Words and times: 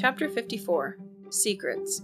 Chapter 0.00 0.30
54 0.30 0.96
Secrets. 1.28 2.00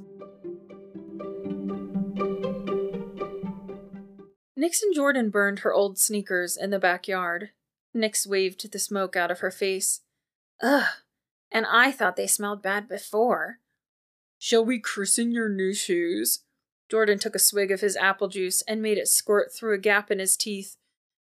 Nix 4.54 4.82
and 4.82 4.94
Jordan 4.94 5.30
burned 5.30 5.60
her 5.60 5.72
old 5.72 5.98
sneakers 5.98 6.58
in 6.58 6.68
the 6.68 6.78
backyard. 6.78 7.52
Nix 7.94 8.26
waved 8.26 8.70
the 8.70 8.78
smoke 8.78 9.16
out 9.16 9.30
of 9.30 9.38
her 9.38 9.50
face. 9.50 10.02
Ugh, 10.62 10.84
and 11.50 11.64
I 11.64 11.90
thought 11.90 12.16
they 12.16 12.26
smelled 12.26 12.60
bad 12.60 12.86
before. 12.86 13.60
Shall 14.38 14.62
we 14.62 14.78
christen 14.78 15.32
your 15.32 15.48
new 15.48 15.72
shoes? 15.72 16.40
Jordan 16.90 17.18
took 17.18 17.34
a 17.34 17.38
swig 17.38 17.70
of 17.70 17.80
his 17.80 17.96
apple 17.96 18.28
juice 18.28 18.60
and 18.68 18.82
made 18.82 18.98
it 18.98 19.08
squirt 19.08 19.54
through 19.54 19.72
a 19.72 19.78
gap 19.78 20.10
in 20.10 20.18
his 20.18 20.36
teeth. 20.36 20.76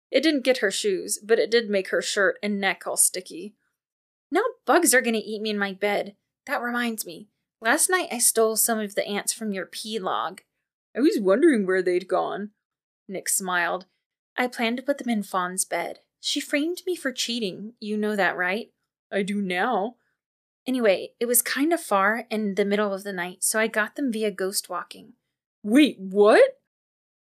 It 0.10 0.24
didn't 0.24 0.44
get 0.44 0.58
her 0.58 0.72
shoes, 0.72 1.20
but 1.24 1.38
it 1.38 1.52
did 1.52 1.70
make 1.70 1.90
her 1.90 2.02
shirt 2.02 2.40
and 2.42 2.60
neck 2.60 2.88
all 2.88 2.98
sticky. 2.98 3.54
Now 4.32 4.42
bugs 4.66 4.96
are 4.96 5.02
going 5.02 5.14
to 5.14 5.20
eat 5.20 5.44
me 5.44 5.52
in 5.52 5.60
my 5.60 5.74
bed. 5.74 6.16
That 6.46 6.62
reminds 6.62 7.06
me. 7.06 7.30
Last 7.62 7.90
night 7.90 8.10
I 8.12 8.18
stole 8.18 8.56
some 8.56 8.80
of 8.80 8.96
the 8.96 9.08
ants 9.08 9.32
from 9.34 9.54
your 9.54 9.66
pea 9.66 10.00
log. 10.00 10.42
I 10.96 11.00
was 11.00 11.18
wondering 11.20 11.66
where 11.66 11.82
they'd 11.82 12.08
gone. 12.08 12.52
Nix 13.08 13.36
smiled. 13.36 13.86
I 14.38 14.48
planned 14.48 14.78
to 14.78 14.84
put 14.84 14.98
them 14.98 15.10
in 15.10 15.24
Fawn's 15.24 15.66
bed. 15.66 16.00
She 16.20 16.40
framed 16.40 16.82
me 16.86 16.96
for 16.96 17.12
cheating. 17.12 17.74
You 17.80 17.98
know 17.98 18.16
that, 18.16 18.38
right? 18.38 18.70
I 19.12 19.24
do 19.24 19.42
now. 19.42 19.96
Anyway, 20.66 21.10
it 21.20 21.26
was 21.26 21.42
kind 21.42 21.74
of 21.74 21.82
far 21.82 22.26
in 22.30 22.56
the 22.56 22.66
middle 22.66 22.94
of 22.94 23.04
the 23.04 23.14
night, 23.14 23.44
so 23.44 23.60
I 23.60 23.68
got 23.68 23.96
them 23.96 24.12
via 24.12 24.32
ghost 24.32 24.70
walking. 24.70 25.14
Wait, 25.62 25.98
what? 26.00 26.60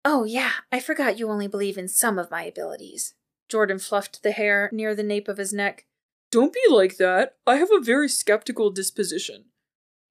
Oh, 0.04 0.24
yeah, 0.24 0.52
I 0.72 0.80
forgot 0.80 1.18
you 1.18 1.30
only 1.30 1.48
believe 1.48 1.78
in 1.78 1.88
some 1.88 2.20
of 2.20 2.32
my 2.32 2.44
abilities. 2.44 3.14
Jordan 3.50 3.80
fluffed 3.80 4.24
the 4.24 4.32
hair 4.32 4.70
near 4.72 4.94
the 4.94 5.04
nape 5.04 5.28
of 5.28 5.38
his 5.38 5.54
neck. 5.54 5.86
Don't 6.32 6.54
be 6.54 6.62
like 6.70 6.98
that. 6.98 7.36
I 7.48 7.56
have 7.56 7.72
a 7.72 7.84
very 7.84 8.08
skeptical 8.08 8.70
disposition. 8.70 9.46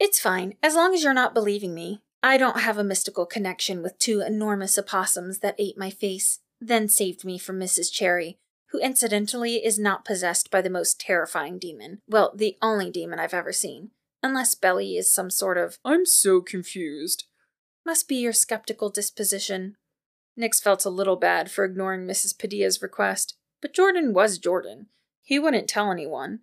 It's 0.00 0.20
fine, 0.20 0.54
as 0.62 0.74
long 0.74 0.94
as 0.94 1.02
you're 1.02 1.14
not 1.14 1.34
believing 1.34 1.74
me. 1.74 2.00
I 2.22 2.36
don't 2.36 2.60
have 2.60 2.78
a 2.78 2.84
mystical 2.84 3.26
connection 3.26 3.82
with 3.82 3.98
two 3.98 4.20
enormous 4.20 4.76
opossums 4.76 5.38
that 5.38 5.54
ate 5.58 5.78
my 5.78 5.90
face, 5.90 6.40
then 6.60 6.88
saved 6.88 7.24
me 7.24 7.38
from 7.38 7.60
Mrs. 7.60 7.92
Cherry, 7.92 8.38
who 8.70 8.80
incidentally 8.80 9.64
is 9.64 9.78
not 9.78 10.04
possessed 10.04 10.50
by 10.50 10.60
the 10.60 10.70
most 10.70 11.00
terrifying 11.00 11.58
demon. 11.58 12.00
Well, 12.08 12.32
the 12.34 12.56
only 12.60 12.90
demon 12.90 13.20
I've 13.20 13.34
ever 13.34 13.52
seen. 13.52 13.90
Unless 14.22 14.56
Belly 14.56 14.96
is 14.96 15.12
some 15.12 15.30
sort 15.30 15.56
of. 15.56 15.78
I'm 15.84 16.04
so 16.04 16.40
confused. 16.40 17.24
Must 17.86 18.08
be 18.08 18.16
your 18.16 18.32
skeptical 18.32 18.90
disposition. 18.90 19.76
Nix 20.36 20.60
felt 20.60 20.84
a 20.84 20.90
little 20.90 21.16
bad 21.16 21.50
for 21.50 21.64
ignoring 21.64 22.06
Mrs. 22.06 22.36
Padilla's 22.36 22.82
request, 22.82 23.36
but 23.62 23.72
Jordan 23.72 24.12
was 24.12 24.38
Jordan. 24.38 24.86
He 25.28 25.38
wouldn't 25.38 25.68
tell 25.68 25.92
anyone. 25.92 26.40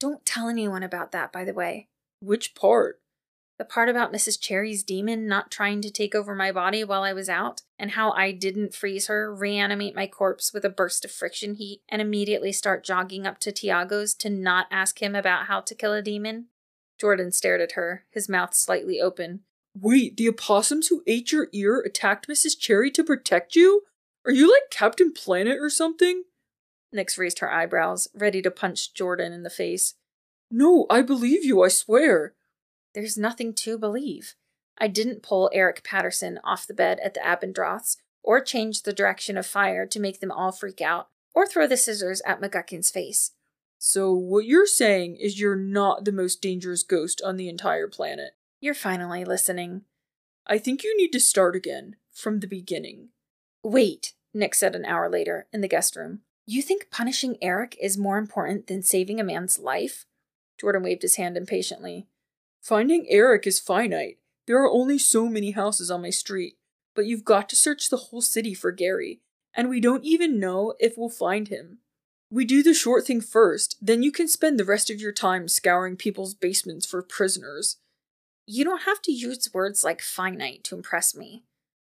Don't 0.00 0.24
tell 0.24 0.48
anyone 0.48 0.82
about 0.82 1.12
that, 1.12 1.30
by 1.32 1.44
the 1.44 1.52
way. 1.52 1.88
Which 2.22 2.54
part? 2.54 3.02
The 3.58 3.66
part 3.66 3.90
about 3.90 4.10
Mrs. 4.10 4.40
Cherry's 4.40 4.82
demon 4.82 5.28
not 5.28 5.50
trying 5.50 5.82
to 5.82 5.90
take 5.90 6.14
over 6.14 6.34
my 6.34 6.50
body 6.50 6.82
while 6.82 7.02
I 7.02 7.12
was 7.12 7.28
out, 7.28 7.60
and 7.78 7.90
how 7.90 8.12
I 8.12 8.32
didn't 8.32 8.74
freeze 8.74 9.08
her, 9.08 9.34
reanimate 9.34 9.94
my 9.94 10.06
corpse 10.06 10.50
with 10.54 10.64
a 10.64 10.70
burst 10.70 11.04
of 11.04 11.10
friction 11.10 11.56
heat, 11.56 11.82
and 11.90 12.00
immediately 12.00 12.52
start 12.52 12.86
jogging 12.86 13.26
up 13.26 13.38
to 13.40 13.52
Tiago's 13.52 14.14
to 14.14 14.30
not 14.30 14.66
ask 14.70 15.02
him 15.02 15.14
about 15.14 15.44
how 15.44 15.60
to 15.60 15.74
kill 15.74 15.92
a 15.92 16.00
demon. 16.00 16.46
Jordan 16.98 17.32
stared 17.32 17.60
at 17.60 17.72
her, 17.72 18.06
his 18.10 18.30
mouth 18.30 18.54
slightly 18.54 18.98
open. 18.98 19.40
Wait, 19.78 20.16
the 20.16 20.30
opossums 20.30 20.88
who 20.88 21.02
ate 21.06 21.32
your 21.32 21.48
ear 21.52 21.80
attacked 21.80 22.28
Mrs. 22.28 22.58
Cherry 22.58 22.90
to 22.92 23.04
protect 23.04 23.54
you? 23.54 23.82
Are 24.24 24.32
you 24.32 24.50
like 24.50 24.70
Captain 24.70 25.12
Planet 25.12 25.58
or 25.60 25.68
something? 25.68 26.22
Nix 26.96 27.16
raised 27.16 27.38
her 27.38 27.52
eyebrows, 27.52 28.08
ready 28.14 28.42
to 28.42 28.50
punch 28.50 28.92
Jordan 28.92 29.32
in 29.32 29.44
the 29.44 29.50
face. 29.50 29.94
No, 30.50 30.86
I 30.90 31.02
believe 31.02 31.44
you, 31.44 31.62
I 31.62 31.68
swear. 31.68 32.34
There's 32.94 33.16
nothing 33.16 33.54
to 33.54 33.78
believe. 33.78 34.34
I 34.78 34.88
didn't 34.88 35.22
pull 35.22 35.50
Eric 35.52 35.84
Patterson 35.84 36.40
off 36.42 36.66
the 36.66 36.74
bed 36.74 36.98
at 37.00 37.14
the 37.14 37.20
Abendroths, 37.20 37.98
or 38.22 38.40
change 38.40 38.82
the 38.82 38.92
direction 38.92 39.36
of 39.36 39.46
fire 39.46 39.86
to 39.86 40.00
make 40.00 40.20
them 40.20 40.32
all 40.32 40.50
freak 40.50 40.80
out, 40.80 41.08
or 41.34 41.46
throw 41.46 41.66
the 41.66 41.76
scissors 41.76 42.22
at 42.26 42.40
McGuckin's 42.40 42.90
face. 42.90 43.32
So, 43.78 44.12
what 44.12 44.46
you're 44.46 44.66
saying 44.66 45.16
is 45.16 45.38
you're 45.38 45.54
not 45.54 46.04
the 46.04 46.12
most 46.12 46.40
dangerous 46.40 46.82
ghost 46.82 47.20
on 47.24 47.36
the 47.36 47.48
entire 47.48 47.88
planet. 47.88 48.32
You're 48.60 48.74
finally 48.74 49.24
listening. 49.24 49.82
I 50.46 50.58
think 50.58 50.82
you 50.82 50.96
need 50.96 51.12
to 51.12 51.20
start 51.20 51.54
again, 51.54 51.96
from 52.12 52.40
the 52.40 52.46
beginning. 52.46 53.10
Wait, 53.62 54.14
Nix 54.32 54.58
said 54.58 54.74
an 54.74 54.84
hour 54.84 55.10
later, 55.10 55.46
in 55.52 55.60
the 55.60 55.68
guest 55.68 55.96
room. 55.96 56.20
You 56.46 56.62
think 56.62 56.90
punishing 56.92 57.36
Eric 57.42 57.76
is 57.80 57.98
more 57.98 58.18
important 58.18 58.68
than 58.68 58.82
saving 58.82 59.18
a 59.18 59.24
man's 59.24 59.58
life? 59.58 60.06
Jordan 60.60 60.84
waved 60.84 61.02
his 61.02 61.16
hand 61.16 61.36
impatiently. 61.36 62.06
Finding 62.62 63.06
Eric 63.08 63.46
is 63.48 63.58
finite. 63.58 64.18
There 64.46 64.62
are 64.62 64.70
only 64.70 64.96
so 64.96 65.28
many 65.28 65.50
houses 65.50 65.90
on 65.90 66.02
my 66.02 66.10
street, 66.10 66.54
but 66.94 67.06
you've 67.06 67.24
got 67.24 67.48
to 67.48 67.56
search 67.56 67.90
the 67.90 67.96
whole 67.96 68.20
city 68.20 68.54
for 68.54 68.70
Gary, 68.70 69.20
and 69.54 69.68
we 69.68 69.80
don't 69.80 70.04
even 70.04 70.38
know 70.38 70.74
if 70.78 70.96
we'll 70.96 71.08
find 71.08 71.48
him. 71.48 71.78
We 72.30 72.44
do 72.44 72.62
the 72.62 72.74
short 72.74 73.06
thing 73.06 73.20
first, 73.20 73.76
then 73.80 74.04
you 74.04 74.12
can 74.12 74.28
spend 74.28 74.58
the 74.58 74.64
rest 74.64 74.88
of 74.88 75.00
your 75.00 75.12
time 75.12 75.48
scouring 75.48 75.96
people's 75.96 76.34
basements 76.34 76.86
for 76.86 77.02
prisoners. 77.02 77.78
You 78.46 78.64
don't 78.64 78.82
have 78.82 79.02
to 79.02 79.12
use 79.12 79.50
words 79.52 79.82
like 79.82 80.00
finite 80.00 80.62
to 80.64 80.76
impress 80.76 81.14
me. 81.14 81.42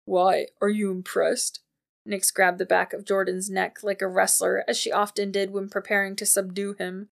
Why? 0.04 0.46
Are 0.60 0.68
you 0.68 0.92
impressed? 0.92 1.60
Nix 2.06 2.30
grabbed 2.30 2.58
the 2.58 2.66
back 2.66 2.92
of 2.92 3.04
Jordan's 3.04 3.48
neck 3.48 3.82
like 3.82 4.02
a 4.02 4.08
wrestler, 4.08 4.64
as 4.68 4.76
she 4.78 4.92
often 4.92 5.30
did 5.30 5.50
when 5.50 5.68
preparing 5.68 6.16
to 6.16 6.26
subdue 6.26 6.74
him. 6.74 7.08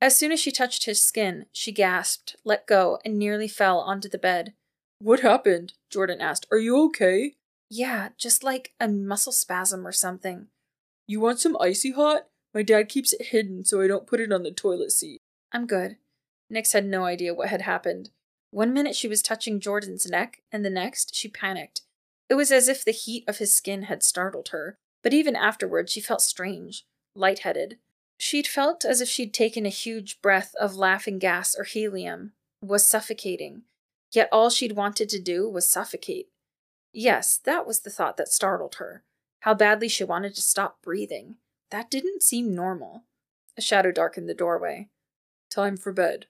As 0.00 0.16
soon 0.16 0.32
as 0.32 0.40
she 0.40 0.50
touched 0.50 0.84
his 0.84 1.00
skin, 1.00 1.46
she 1.52 1.70
gasped, 1.70 2.34
let 2.44 2.66
go, 2.66 2.98
and 3.04 3.18
nearly 3.18 3.46
fell 3.46 3.78
onto 3.78 4.08
the 4.08 4.18
bed. 4.18 4.54
What 4.98 5.20
happened? 5.20 5.74
Jordan 5.90 6.20
asked. 6.20 6.46
Are 6.50 6.58
you 6.58 6.82
okay? 6.86 7.34
Yeah, 7.70 8.08
just 8.18 8.42
like 8.42 8.72
a 8.80 8.88
muscle 8.88 9.32
spasm 9.32 9.86
or 9.86 9.92
something. 9.92 10.48
You 11.06 11.20
want 11.20 11.40
some 11.40 11.56
icy 11.60 11.92
hot? 11.92 12.26
My 12.52 12.62
dad 12.62 12.88
keeps 12.88 13.12
it 13.12 13.26
hidden 13.26 13.64
so 13.64 13.80
I 13.80 13.86
don't 13.86 14.06
put 14.06 14.20
it 14.20 14.32
on 14.32 14.42
the 14.42 14.50
toilet 14.50 14.92
seat. 14.92 15.20
I'm 15.52 15.66
good. 15.66 15.96
Nix 16.50 16.72
had 16.72 16.84
no 16.84 17.04
idea 17.04 17.32
what 17.32 17.48
had 17.48 17.62
happened. 17.62 18.10
One 18.50 18.74
minute 18.74 18.94
she 18.94 19.08
was 19.08 19.22
touching 19.22 19.60
Jordan's 19.60 20.06
neck, 20.06 20.42
and 20.52 20.64
the 20.64 20.70
next 20.70 21.14
she 21.14 21.28
panicked. 21.28 21.82
It 22.32 22.36
was 22.36 22.50
as 22.50 22.66
if 22.66 22.82
the 22.82 22.92
heat 22.92 23.24
of 23.28 23.36
his 23.36 23.54
skin 23.54 23.82
had 23.82 24.02
startled 24.02 24.48
her, 24.48 24.78
but 25.02 25.12
even 25.12 25.36
afterward 25.36 25.90
she 25.90 26.00
felt 26.00 26.22
strange, 26.22 26.86
lightheaded. 27.14 27.76
She'd 28.16 28.46
felt 28.46 28.86
as 28.86 29.02
if 29.02 29.08
she'd 29.10 29.34
taken 29.34 29.66
a 29.66 29.68
huge 29.68 30.22
breath 30.22 30.54
of 30.58 30.74
laughing 30.74 31.18
gas 31.18 31.54
or 31.54 31.64
helium, 31.64 32.32
was 32.62 32.86
suffocating, 32.86 33.64
yet 34.12 34.30
all 34.32 34.48
she'd 34.48 34.72
wanted 34.72 35.10
to 35.10 35.20
do 35.20 35.46
was 35.46 35.68
suffocate. 35.68 36.30
Yes, 36.90 37.36
that 37.44 37.66
was 37.66 37.80
the 37.80 37.90
thought 37.90 38.16
that 38.16 38.32
startled 38.32 38.76
her. 38.76 39.04
How 39.40 39.52
badly 39.52 39.88
she 39.88 40.02
wanted 40.02 40.34
to 40.36 40.40
stop 40.40 40.80
breathing. 40.80 41.36
That 41.70 41.90
didn't 41.90 42.22
seem 42.22 42.54
normal. 42.54 43.04
A 43.58 43.60
shadow 43.60 43.92
darkened 43.92 44.30
the 44.30 44.32
doorway. 44.32 44.88
Time 45.50 45.76
for 45.76 45.92
bed. 45.92 46.28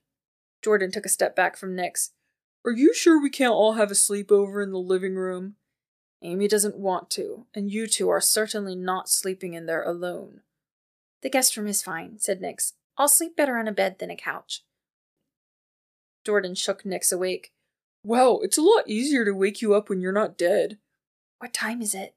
Jordan 0.63 0.91
took 0.91 1.07
a 1.07 1.09
step 1.09 1.37
back 1.37 1.57
from 1.57 1.77
Nix. 1.77 2.11
Are 2.65 2.73
you 2.73 2.93
sure 2.93 3.23
we 3.23 3.31
can't 3.31 3.55
all 3.55 3.75
have 3.75 3.93
a 3.93 3.95
sleepover 3.95 4.65
in 4.65 4.73
the 4.73 4.79
living 4.79 5.15
room? 5.15 5.55
Amy 6.23 6.47
doesn't 6.47 6.77
want 6.77 7.11
to, 7.11 7.47
and 7.55 7.71
you 7.71 7.87
two 7.87 8.09
are 8.09 8.21
certainly 8.21 8.77
not 8.77 9.09
sleeping 9.09 9.55
in 9.55 9.67
there 9.67 9.83
alone. 9.83 10.41
The 11.23 11.31
guest 11.31 11.57
room 11.57 11.67
is 11.67 11.83
fine, 11.83 12.19
said 12.19 12.41
Nix. 12.41 12.75
I'll 12.97 13.09
sleep 13.09 13.37
better 13.37 13.59
on 13.59 13.69
a 13.69 13.73
bed 13.73 13.99
than 13.99 14.11
a 14.11 14.17
couch. 14.17 14.63
Jordan 16.25 16.55
shook 16.55 16.85
Nix 16.85 17.11
awake. 17.11 17.53
Well, 18.05 18.41
it's 18.43 18.59
a 18.59 18.63
lot 18.63 18.89
easier 18.89 19.25
to 19.25 19.33
wake 19.33 19.63
you 19.63 19.75
up 19.75 19.89
when 19.89 20.01
you're 20.01 20.13
not 20.13 20.39
dead. 20.39 20.79
What 21.39 21.53
time 21.53 21.83
is 21.83 21.95
it? 21.95 22.15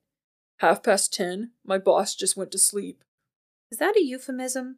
Half 0.60 0.84
past 0.84 1.14
ten. 1.14 1.52
My 1.66 1.78
boss 1.78 2.16
just 2.16 2.38
went 2.38 2.52
to 2.52 2.60
sleep. 2.60 3.04
Is 3.72 3.80
that 3.80 3.98
a 3.98 4.04
euphemism? 4.04 4.78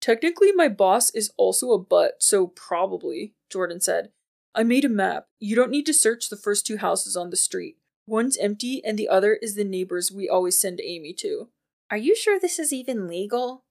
Technically, 0.00 0.52
my 0.52 0.68
boss 0.68 1.10
is 1.10 1.32
also 1.36 1.72
a 1.72 1.78
butt, 1.78 2.14
so 2.20 2.46
probably, 2.46 3.34
Jordan 3.50 3.80
said. 3.80 4.10
I 4.54 4.62
made 4.62 4.84
a 4.84 4.88
map. 4.88 5.26
You 5.40 5.56
don't 5.56 5.70
need 5.70 5.86
to 5.86 5.94
search 5.94 6.28
the 6.28 6.36
first 6.36 6.66
two 6.66 6.76
houses 6.76 7.16
on 7.16 7.30
the 7.30 7.36
street. 7.36 7.77
One's 8.08 8.38
empty, 8.38 8.82
and 8.82 8.98
the 8.98 9.06
other 9.06 9.34
is 9.34 9.54
the 9.54 9.64
neighbors 9.64 10.10
we 10.10 10.30
always 10.30 10.58
send 10.58 10.80
Amy 10.80 11.12
to. 11.12 11.50
Are 11.90 11.98
you 11.98 12.16
sure 12.16 12.40
this 12.40 12.58
is 12.58 12.72
even 12.72 13.06
legal? 13.06 13.64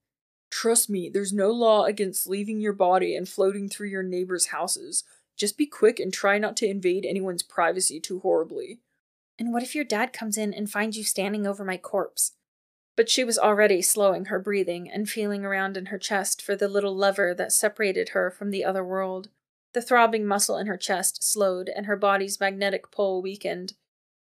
Trust 0.48 0.88
me, 0.88 1.08
there's 1.08 1.32
no 1.32 1.50
law 1.50 1.86
against 1.86 2.28
leaving 2.28 2.60
your 2.60 2.72
body 2.72 3.16
and 3.16 3.28
floating 3.28 3.68
through 3.68 3.88
your 3.88 4.04
neighbors' 4.04 4.46
houses. 4.46 5.02
Just 5.36 5.58
be 5.58 5.66
quick 5.66 5.98
and 5.98 6.12
try 6.12 6.38
not 6.38 6.56
to 6.58 6.68
invade 6.68 7.04
anyone's 7.04 7.42
privacy 7.42 7.98
too 7.98 8.20
horribly. 8.20 8.78
And 9.40 9.52
what 9.52 9.64
if 9.64 9.74
your 9.74 9.84
dad 9.84 10.12
comes 10.12 10.38
in 10.38 10.54
and 10.54 10.70
finds 10.70 10.96
you 10.96 11.02
standing 11.02 11.44
over 11.44 11.64
my 11.64 11.76
corpse? 11.76 12.34
But 12.96 13.10
she 13.10 13.24
was 13.24 13.40
already 13.40 13.82
slowing 13.82 14.26
her 14.26 14.38
breathing 14.38 14.88
and 14.88 15.10
feeling 15.10 15.44
around 15.44 15.76
in 15.76 15.86
her 15.86 15.98
chest 15.98 16.40
for 16.40 16.54
the 16.54 16.68
little 16.68 16.94
lever 16.94 17.34
that 17.34 17.50
separated 17.50 18.10
her 18.10 18.30
from 18.30 18.52
the 18.52 18.64
other 18.64 18.84
world. 18.84 19.30
The 19.74 19.82
throbbing 19.82 20.26
muscle 20.26 20.56
in 20.56 20.68
her 20.68 20.76
chest 20.76 21.24
slowed 21.24 21.68
and 21.68 21.86
her 21.86 21.96
body's 21.96 22.38
magnetic 22.38 22.92
pull 22.92 23.20
weakened. 23.20 23.74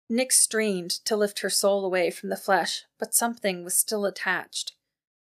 Nix 0.10 0.38
strained 0.38 0.92
to 1.06 1.16
lift 1.16 1.40
her 1.40 1.50
soul 1.50 1.84
away 1.84 2.12
from 2.12 2.30
the 2.30 2.36
flesh, 2.36 2.84
but 3.00 3.16
something 3.16 3.64
was 3.64 3.74
still 3.74 4.06
attached. 4.06 4.74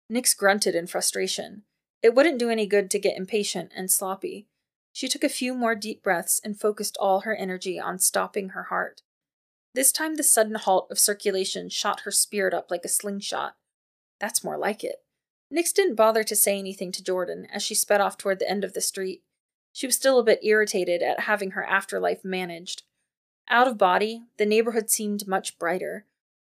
Nix 0.10 0.33
grunted 0.33 0.74
in 0.74 0.88
frustration. 0.88 1.63
It 2.01 2.16
wouldn't 2.16 2.39
do 2.39 2.50
any 2.50 2.66
good 2.66 2.89
to 2.92 3.00
get 3.00 3.16
impatient 3.16 3.72
and 3.75 3.92
sloppy. 3.92 4.48
She 4.92 5.07
took 5.07 5.24
a 5.24 5.30
few 5.30 5.54
more 5.54 5.75
deep 5.75 6.01
breaths 6.01 6.42
and 6.44 6.60
focused 6.60 6.98
all 7.00 7.22
her 7.22 7.36
energy 7.36 7.80
on 7.80 8.00
stopping 8.00 8.50
her 8.50 8.63
heart. 8.63 9.04
This 9.74 9.92
time, 9.92 10.16
the 10.16 10.24
sudden 10.24 10.56
halt 10.56 10.88
of 10.92 11.00
circulation 11.00 11.69
shot 11.69 12.01
her 12.01 12.12
spirit 12.12 12.54
up 12.54 12.69
like 12.69 12.84
a 12.84 12.89
slingshot. 12.89 13.56
That's 14.19 14.44
more 14.44 14.57
like 14.57 14.84
it. 14.84 15.04
Nix 15.50 15.72
didn't 15.72 15.95
bother 15.95 16.24
to 16.24 16.36
say 16.36 16.57
anything 16.57 16.92
to 16.94 17.04
Jordan 17.04 17.48
as 17.54 17.62
she 17.62 17.75
sped 17.75 18.01
off 18.01 18.18
toward 18.18 18.39
the 18.39 18.50
end 18.50 18.63
of 18.63 18.74
the 18.74 18.81
street. 18.81 19.22
She 19.74 19.86
was 19.86 19.95
still 19.95 20.19
a 20.19 20.24
bit 20.24 20.44
irritated 20.44 21.01
at 21.01 21.22
having 21.22 21.51
her 21.51 21.63
afterlife 21.63 22.25
managed. 22.25 22.84
Out 23.51 23.68
of 23.68 23.77
body, 23.77 24.24
the 24.38 24.45
neighborhood 24.45 24.89
seemed 24.89 25.27
much 25.27 25.59
brighter. 25.59 26.06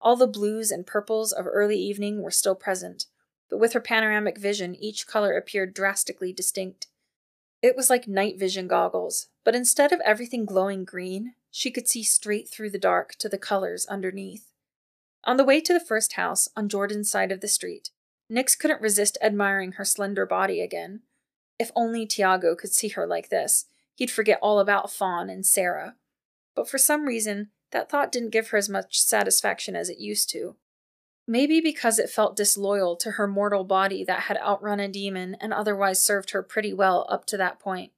All 0.01 0.15
the 0.15 0.25
blues 0.25 0.71
and 0.71 0.85
purples 0.85 1.31
of 1.31 1.45
early 1.45 1.77
evening 1.77 2.23
were 2.23 2.31
still 2.31 2.55
present, 2.55 3.05
but 3.51 3.59
with 3.59 3.73
her 3.73 3.79
panoramic 3.79 4.39
vision, 4.39 4.75
each 4.75 5.05
color 5.05 5.37
appeared 5.37 5.75
drastically 5.75 6.33
distinct. 6.33 6.87
It 7.61 7.75
was 7.75 7.91
like 7.91 8.07
night 8.07 8.39
vision 8.39 8.67
goggles, 8.67 9.27
but 9.43 9.53
instead 9.53 9.91
of 9.91 10.01
everything 10.03 10.43
glowing 10.43 10.85
green, 10.85 11.35
she 11.51 11.69
could 11.69 11.87
see 11.87 12.01
straight 12.01 12.49
through 12.49 12.71
the 12.71 12.79
dark 12.79 13.13
to 13.19 13.29
the 13.29 13.37
colors 13.37 13.85
underneath. 13.85 14.51
On 15.23 15.37
the 15.37 15.45
way 15.45 15.61
to 15.61 15.73
the 15.73 15.79
first 15.79 16.13
house, 16.13 16.49
on 16.57 16.67
Jordan's 16.67 17.11
side 17.11 17.31
of 17.31 17.41
the 17.41 17.47
street, 17.47 17.91
Nix 18.27 18.55
couldn't 18.55 18.81
resist 18.81 19.19
admiring 19.21 19.73
her 19.73 19.85
slender 19.85 20.25
body 20.25 20.61
again. 20.61 21.01
If 21.59 21.71
only 21.75 22.07
Tiago 22.07 22.55
could 22.55 22.73
see 22.73 22.89
her 22.89 23.05
like 23.05 23.29
this, 23.29 23.65
he'd 23.95 24.09
forget 24.09 24.39
all 24.41 24.59
about 24.59 24.91
Fawn 24.91 25.29
and 25.29 25.45
Sarah. 25.45 25.95
But 26.57 26.67
for 26.67 26.79
some 26.79 27.05
reason, 27.05 27.51
that 27.71 27.87
thought 27.87 28.11
didn't 28.11 28.31
give 28.31 28.47
her 28.47 28.57
as 28.57 28.67
much 28.67 28.99
satisfaction 28.99 29.75
as 29.75 29.89
it 29.89 29.99
used 29.99 30.27
to. 30.31 30.55
Maybe 31.27 31.61
because 31.61 31.99
it 31.99 32.09
felt 32.09 32.35
disloyal 32.35 32.95
to 32.95 33.11
her 33.11 33.27
mortal 33.27 33.63
body 33.63 34.03
that 34.05 34.21
had 34.21 34.37
outrun 34.37 34.79
a 34.79 34.87
demon 34.87 35.37
and 35.39 35.53
otherwise 35.53 36.01
served 36.01 36.31
her 36.31 36.41
pretty 36.41 36.73
well 36.73 37.05
up 37.09 37.25
to 37.25 37.37
that 37.37 37.59
point. 37.59 37.91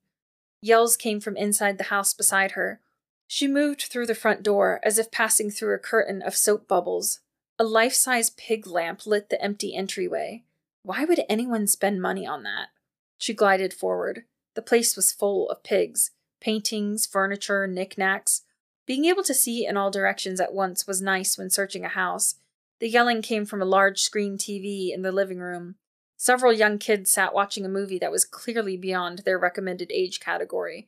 Yells 0.62 0.98
came 0.98 1.22
from 1.22 1.38
inside 1.38 1.78
the 1.78 1.86
house 1.86 2.14
beside 2.14 2.52
her. 2.52 2.82
She 3.28 3.48
moved 3.48 3.84
through 3.84 4.08
the 4.08 4.14
front 4.14 4.44
door 4.44 4.82
as 4.84 4.98
if 4.98 5.10
passing 5.10 5.50
through 5.50 5.74
a 5.74 5.80
curtain 5.80 6.22
of 6.22 6.36
soap 6.36 6.68
bubbles. 6.68 7.22
A 7.58 7.64
life 7.64 7.94
size 7.94 8.30
pig 8.30 8.68
lamp 8.68 9.08
lit 9.08 9.30
the 9.30 9.42
empty 9.42 9.74
entryway. 9.74 10.44
Why 10.84 11.06
would 11.06 11.22
anyone 11.30 11.66
spend 11.66 12.02
money 12.02 12.28
on 12.28 12.44
that? 12.44 12.70
She 13.18 13.34
glided 13.34 13.74
forward. 13.74 14.24
The 14.56 14.62
place 14.62 14.98
was 14.98 15.14
full 15.14 15.50
of 15.50 15.64
pigs 15.64 16.12
paintings, 16.42 17.06
furniture, 17.06 17.66
knickknacks. 17.66 18.44
Being 18.90 19.06
able 19.06 19.22
to 19.26 19.36
see 19.36 19.68
in 19.68 19.78
all 19.78 19.92
directions 19.92 20.40
at 20.40 20.52
once 20.52 20.88
was 20.88 21.00
nice 21.00 21.38
when 21.38 21.52
searching 21.52 21.86
a 21.86 21.90
house. 21.90 22.38
The 22.80 22.90
yelling 22.90 23.22
came 23.22 23.46
from 23.46 23.62
a 23.62 23.66
large 23.66 24.02
screen 24.02 24.36
TV 24.36 24.92
in 24.92 25.04
the 25.04 25.12
living 25.12 25.38
room. 25.38 25.76
Several 26.18 26.52
young 26.52 26.80
kids 26.80 27.12
sat 27.12 27.32
watching 27.32 27.64
a 27.64 27.70
movie 27.70 28.00
that 28.00 28.12
was 28.12 28.26
clearly 28.26 28.78
beyond 28.78 29.20
their 29.20 29.38
recommended 29.38 29.92
age 29.92 30.20
category. 30.20 30.88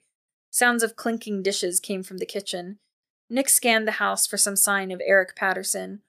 Sounds 0.50 0.82
of 0.82 0.96
clinking 0.96 1.44
dishes 1.44 1.80
came 1.80 2.02
from 2.02 2.18
the 2.18 2.26
kitchen. 2.26 2.80
Nix 3.30 3.54
scanned 3.54 3.88
the 3.88 4.02
house 4.02 4.26
for 4.26 4.36
some 4.36 4.56
sign 4.56 4.90
of 4.90 5.00
Eric 5.06 5.36
Patterson. 5.36 6.02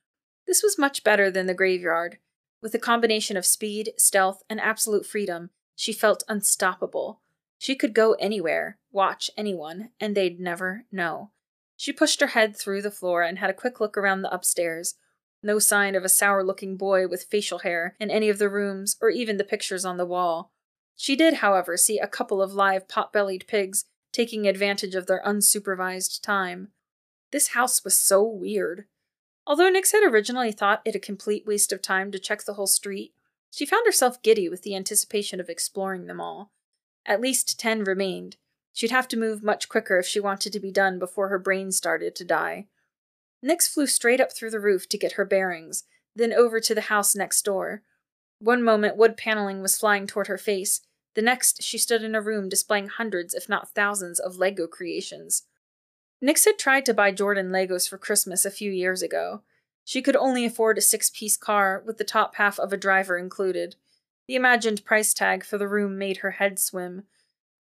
This 0.47 0.63
was 0.63 0.79
much 0.79 1.05
better 1.05 1.31
than 1.31 1.45
the 1.45 1.53
graveyard. 1.53 2.17
With 2.63 2.75
a 2.75 2.79
combination 2.79 3.37
of 3.37 3.45
speed, 3.45 3.93
stealth, 3.99 4.43
and 4.49 4.59
absolute 4.63 5.05
freedom, 5.05 5.51
she 5.77 5.93
felt 5.93 6.25
unstoppable. 6.27 7.21
She 7.59 7.77
could 7.77 7.93
go 7.93 8.15
anywhere, 8.15 8.79
watch 8.93 9.31
anyone, 9.37 9.91
and 10.01 10.17
they'd 10.17 10.41
never 10.41 10.87
know. 10.91 11.33
She 11.77 11.93
pushed 11.93 12.21
her 12.21 12.29
head 12.29 12.57
through 12.57 12.83
the 12.83 12.91
floor 12.91 13.23
and 13.23 13.39
had 13.39 13.51
a 13.51 13.55
quick 13.55 13.81
look 13.81 13.97
around 13.97 14.23
the 14.23 14.33
upstairs. 14.33 14.95
No 15.43 15.59
sign 15.59 15.95
of 15.95 16.05
a 16.05 16.09
sour 16.09 16.45
looking 16.45 16.77
boy 16.77 17.09
with 17.09 17.25
facial 17.25 17.61
hair 17.61 17.97
in 17.99 18.11
any 18.11 18.29
of 18.29 18.39
the 18.39 18.49
rooms 18.49 18.97
or 19.01 19.11
even 19.11 19.37
the 19.37 19.45
pictures 19.45 19.85
on 19.85 19.97
the 19.97 20.07
wall. 20.07 20.53
She 20.97 21.17
did, 21.17 21.35
however, 21.35 21.77
see 21.77 21.99
a 21.99 22.07
couple 22.07 22.41
of 22.41 22.53
live 22.53 22.87
pot 22.89 23.13
bellied 23.13 23.47
pigs 23.49 23.85
taking 24.13 24.47
advantage 24.47 24.95
of 24.95 25.07
their 25.07 25.23
unsupervised 25.25 26.23
time. 26.23 26.69
This 27.33 27.49
house 27.49 27.83
was 27.83 27.99
so 27.99 28.23
weird. 28.23 28.85
Although 29.47 29.71
Nix 29.71 29.93
had 29.93 30.05
originally 30.05 30.53
thought 30.53 30.83
it 30.85 30.95
a 30.95 31.01
complete 31.01 31.47
waste 31.47 31.73
of 31.73 31.83
time 31.83 32.13
to 32.13 32.19
check 32.19 32.45
the 32.45 32.55
whole 32.55 32.67
street, 32.67 33.15
she 33.51 33.67
found 33.67 33.87
herself 33.87 34.23
giddy 34.23 34.49
with 34.49 34.63
the 34.63 34.77
anticipation 34.77 35.41
of 35.41 35.49
exploring 35.49 36.07
them 36.07 36.21
all. 36.21 36.53
At 37.05 37.21
least 37.21 37.59
ten 37.59 37.83
remained. 37.83 38.37
She'd 38.73 38.91
have 38.91 39.09
to 39.09 39.19
move 39.19 39.43
much 39.43 39.69
quicker 39.69 39.99
if 39.99 40.07
she 40.07 40.21
wanted 40.21 40.53
to 40.53 40.61
be 40.61 40.71
done 40.71 40.99
before 40.99 41.29
her 41.29 41.39
brain 41.39 41.73
started 41.73 42.15
to 42.17 42.25
die. 42.25 42.67
Nix 43.43 43.69
flew 43.69 43.87
straight 43.87 44.21
up 44.21 44.33
through 44.33 44.51
the 44.51 44.61
roof 44.61 44.89
to 44.89 44.99
get 44.99 45.13
her 45.13 45.25
bearings, 45.25 45.85
then 46.15 46.33
over 46.33 46.61
to 46.61 46.75
the 46.75 46.83
house 46.83 47.15
next 47.15 47.43
door. 47.45 47.83
One 48.39 48.63
moment, 48.63 48.97
wood 48.97 49.17
paneling 49.17 49.63
was 49.63 49.79
flying 49.79 50.07
toward 50.07 50.29
her 50.29 50.39
face. 50.39 50.81
The 51.15 51.23
next, 51.23 51.63
she 51.63 51.79
stood 51.79 52.03
in 52.03 52.15
a 52.15 52.23
room 52.23 52.49
displaying 52.49 52.89
hundreds, 52.89 53.35
if 53.35 53.49
not 53.49 53.75
thousands, 53.75 54.19
of 54.19 54.37
Lego 54.37 54.67
creations. 54.67 55.45
Nix 56.21 56.45
had 56.45 56.59
tried 56.59 56.87
to 56.87 56.95
buy 56.95 57.11
Jordan 57.11 57.51
Legos 57.51 57.89
for 57.89 57.99
Christmas 57.99 58.45
a 58.45 58.51
few 58.51 58.71
years 58.71 59.03
ago. 59.03 59.43
She 59.85 60.01
could 60.01 60.17
only 60.17 60.45
afford 60.45 60.79
a 60.79 60.83
six 60.83 61.11
piece 61.11 61.37
car, 61.37 61.83
with 61.85 61.99
the 61.99 62.05
top 62.05 62.37
half 62.37 62.59
of 62.59 62.73
a 62.73 62.77
driver 62.77 63.19
included. 63.19 63.77
The 64.29 64.37
imagined 64.37 64.85
price 64.85 65.13
tag 65.13 65.45
for 65.45 65.59
the 65.59 65.69
room 65.69 65.99
made 65.99 66.19
her 66.19 66.33
head 66.33 66.59
swim. 66.59 67.03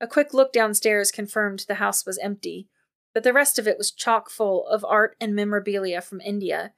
A 0.02 0.06
quick 0.06 0.34
look 0.34 0.52
downstairs 0.52 1.10
confirmed 1.10 1.64
the 1.66 1.76
house 1.76 2.04
was 2.04 2.18
empty, 2.18 2.68
but 3.14 3.22
the 3.22 3.32
rest 3.32 3.58
of 3.58 3.66
it 3.66 3.78
was 3.78 3.90
chock 3.90 4.28
full 4.28 4.66
of 4.66 4.84
art 4.84 5.16
and 5.18 5.34
memorabilia 5.34 6.02
from 6.02 6.20
India. 6.20 6.74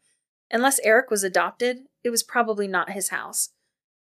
Unless 0.48 0.78
Eric 0.84 1.10
was 1.10 1.24
adopted, 1.24 1.88
it 2.04 2.10
was 2.10 2.22
probably 2.22 2.68
not 2.68 2.90
his 2.90 3.08
house. 3.08 3.50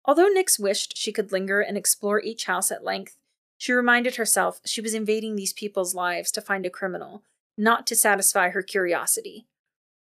Although 0.06 0.30
Nix 0.30 0.58
wished 0.58 0.98
she 0.98 1.12
could 1.12 1.32
linger 1.32 1.62
and 1.62 1.78
explore 1.78 2.20
each 2.20 2.46
house 2.46 2.72
at 2.72 2.84
length, 2.84 3.18
she 3.60 3.74
reminded 3.74 4.16
herself 4.16 4.60
she 4.66 4.82
was 4.82 4.96
invading 4.96 5.36
these 5.36 5.54
people's 5.54 5.94
lives 5.94 6.32
to 6.32 6.42
find 6.42 6.66
a 6.66 6.72
criminal, 6.72 7.24
not 7.56 7.86
to 7.86 7.96
satisfy 7.96 8.50
her 8.50 8.64
curiosity 8.64 9.46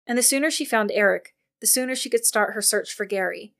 and 0.06 0.18
the 0.18 0.22
sooner 0.22 0.50
she 0.50 0.64
found 0.64 0.90
Eric, 0.92 1.34
the 1.60 1.66
sooner 1.66 1.94
she 1.94 2.10
could 2.10 2.24
start 2.24 2.54
her 2.54 2.62
search 2.62 2.92
for 2.92 3.04
Gary. 3.04 3.54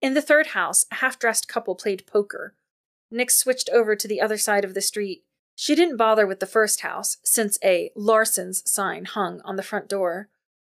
In 0.00 0.14
the 0.14 0.22
third 0.22 0.48
house, 0.48 0.86
a 0.90 0.96
half 0.96 1.18
dressed 1.18 1.48
couple 1.48 1.74
played 1.74 2.06
poker. 2.06 2.54
Nix 3.12 3.36
switched 3.36 3.68
over 3.70 3.94
to 3.94 4.08
the 4.08 4.20
other 4.20 4.38
side 4.38 4.64
of 4.64 4.74
the 4.74 4.80
street. 4.80 5.24
She 5.54 5.74
didn't 5.74 5.96
bother 5.96 6.26
with 6.26 6.40
the 6.40 6.46
first 6.46 6.80
house, 6.80 7.18
since 7.22 7.58
a 7.62 7.90
Larson's 7.94 8.68
sign 8.70 9.04
hung 9.04 9.40
on 9.44 9.56
the 9.56 9.62
front 9.62 9.88
door. 9.88 10.28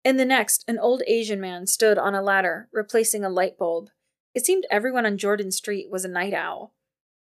In 0.05 0.17
the 0.17 0.25
next, 0.25 0.65
an 0.69 0.79
old 0.79 1.03
Asian 1.07 1.41
man 1.41 1.67
stood 1.67 1.97
on 1.97 2.15
a 2.15 2.23
ladder, 2.23 2.69
replacing 2.73 3.25
a 3.25 3.31
light 3.31 3.57
bulb. 3.57 3.91
It 4.35 4.45
seemed 4.45 4.67
everyone 4.71 5.07
on 5.07 5.17
Jordan 5.17 5.53
Street 5.53 5.91
was 5.91 6.05
a 6.05 6.09
night 6.09 6.35
owl. 6.35 6.75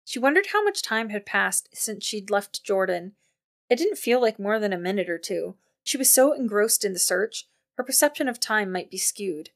She 0.04 0.18
wondered 0.18 0.46
how 0.52 0.62
much 0.62 0.80
time 0.80 1.10
had 1.10 1.26
passed 1.26 1.68
since 1.74 2.04
she'd 2.04 2.30
left 2.30 2.64
Jordan. 2.64 3.12
It 3.68 3.76
didn't 3.76 3.98
feel 3.98 4.20
like 4.20 4.38
more 4.38 4.58
than 4.58 4.72
a 4.72 4.78
minute 4.78 5.10
or 5.10 5.18
two. 5.18 5.56
She 5.82 5.96
was 5.96 6.10
so 6.10 6.32
engrossed 6.32 6.84
in 6.84 6.92
the 6.92 6.98
search 6.98 7.46
her 7.80 7.84
perception 7.84 8.28
of 8.28 8.38
time 8.38 8.70
might 8.70 8.90
be 8.90 8.98
skewed. 8.98 9.48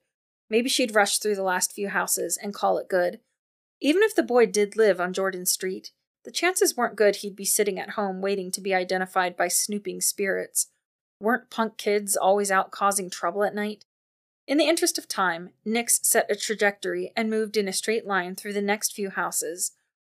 Maybe 0.48 0.70
she'd 0.70 0.94
rush 0.94 1.18
through 1.18 1.34
the 1.34 1.42
last 1.42 1.72
few 1.72 1.90
houses 1.90 2.38
and 2.42 2.54
call 2.54 2.78
it 2.78 2.88
good. 2.88 3.20
Even 3.80 4.02
if 4.02 4.14
the 4.14 4.22
boy 4.22 4.46
did 4.46 4.76
live 4.76 5.00
on 5.00 5.12
Jordan 5.12 5.46
Street, 5.46 5.90
the 6.24 6.30
chances 6.30 6.76
weren't 6.76 6.96
good 6.96 7.16
he'd 7.16 7.36
be 7.36 7.44
sitting 7.44 7.78
at 7.78 7.90
home 7.90 8.20
waiting 8.20 8.50
to 8.52 8.60
be 8.60 8.74
identified 8.74 9.36
by 9.36 9.48
snooping 9.48 10.00
spirits. 10.00 10.68
Weren't 11.20 11.50
punk 11.50 11.76
kids 11.76 12.16
always 12.16 12.50
out 12.50 12.70
causing 12.70 13.10
trouble 13.10 13.44
at 13.44 13.54
night? 13.54 13.84
In 14.46 14.58
the 14.58 14.68
interest 14.68 14.98
of 14.98 15.08
time, 15.08 15.50
Nix 15.64 16.00
set 16.02 16.30
a 16.30 16.36
trajectory 16.36 17.12
and 17.16 17.30
moved 17.30 17.56
in 17.56 17.68
a 17.68 17.72
straight 17.72 18.06
line 18.06 18.34
through 18.34 18.52
the 18.52 18.62
next 18.62 18.92
few 18.92 19.10
houses. 19.10 19.72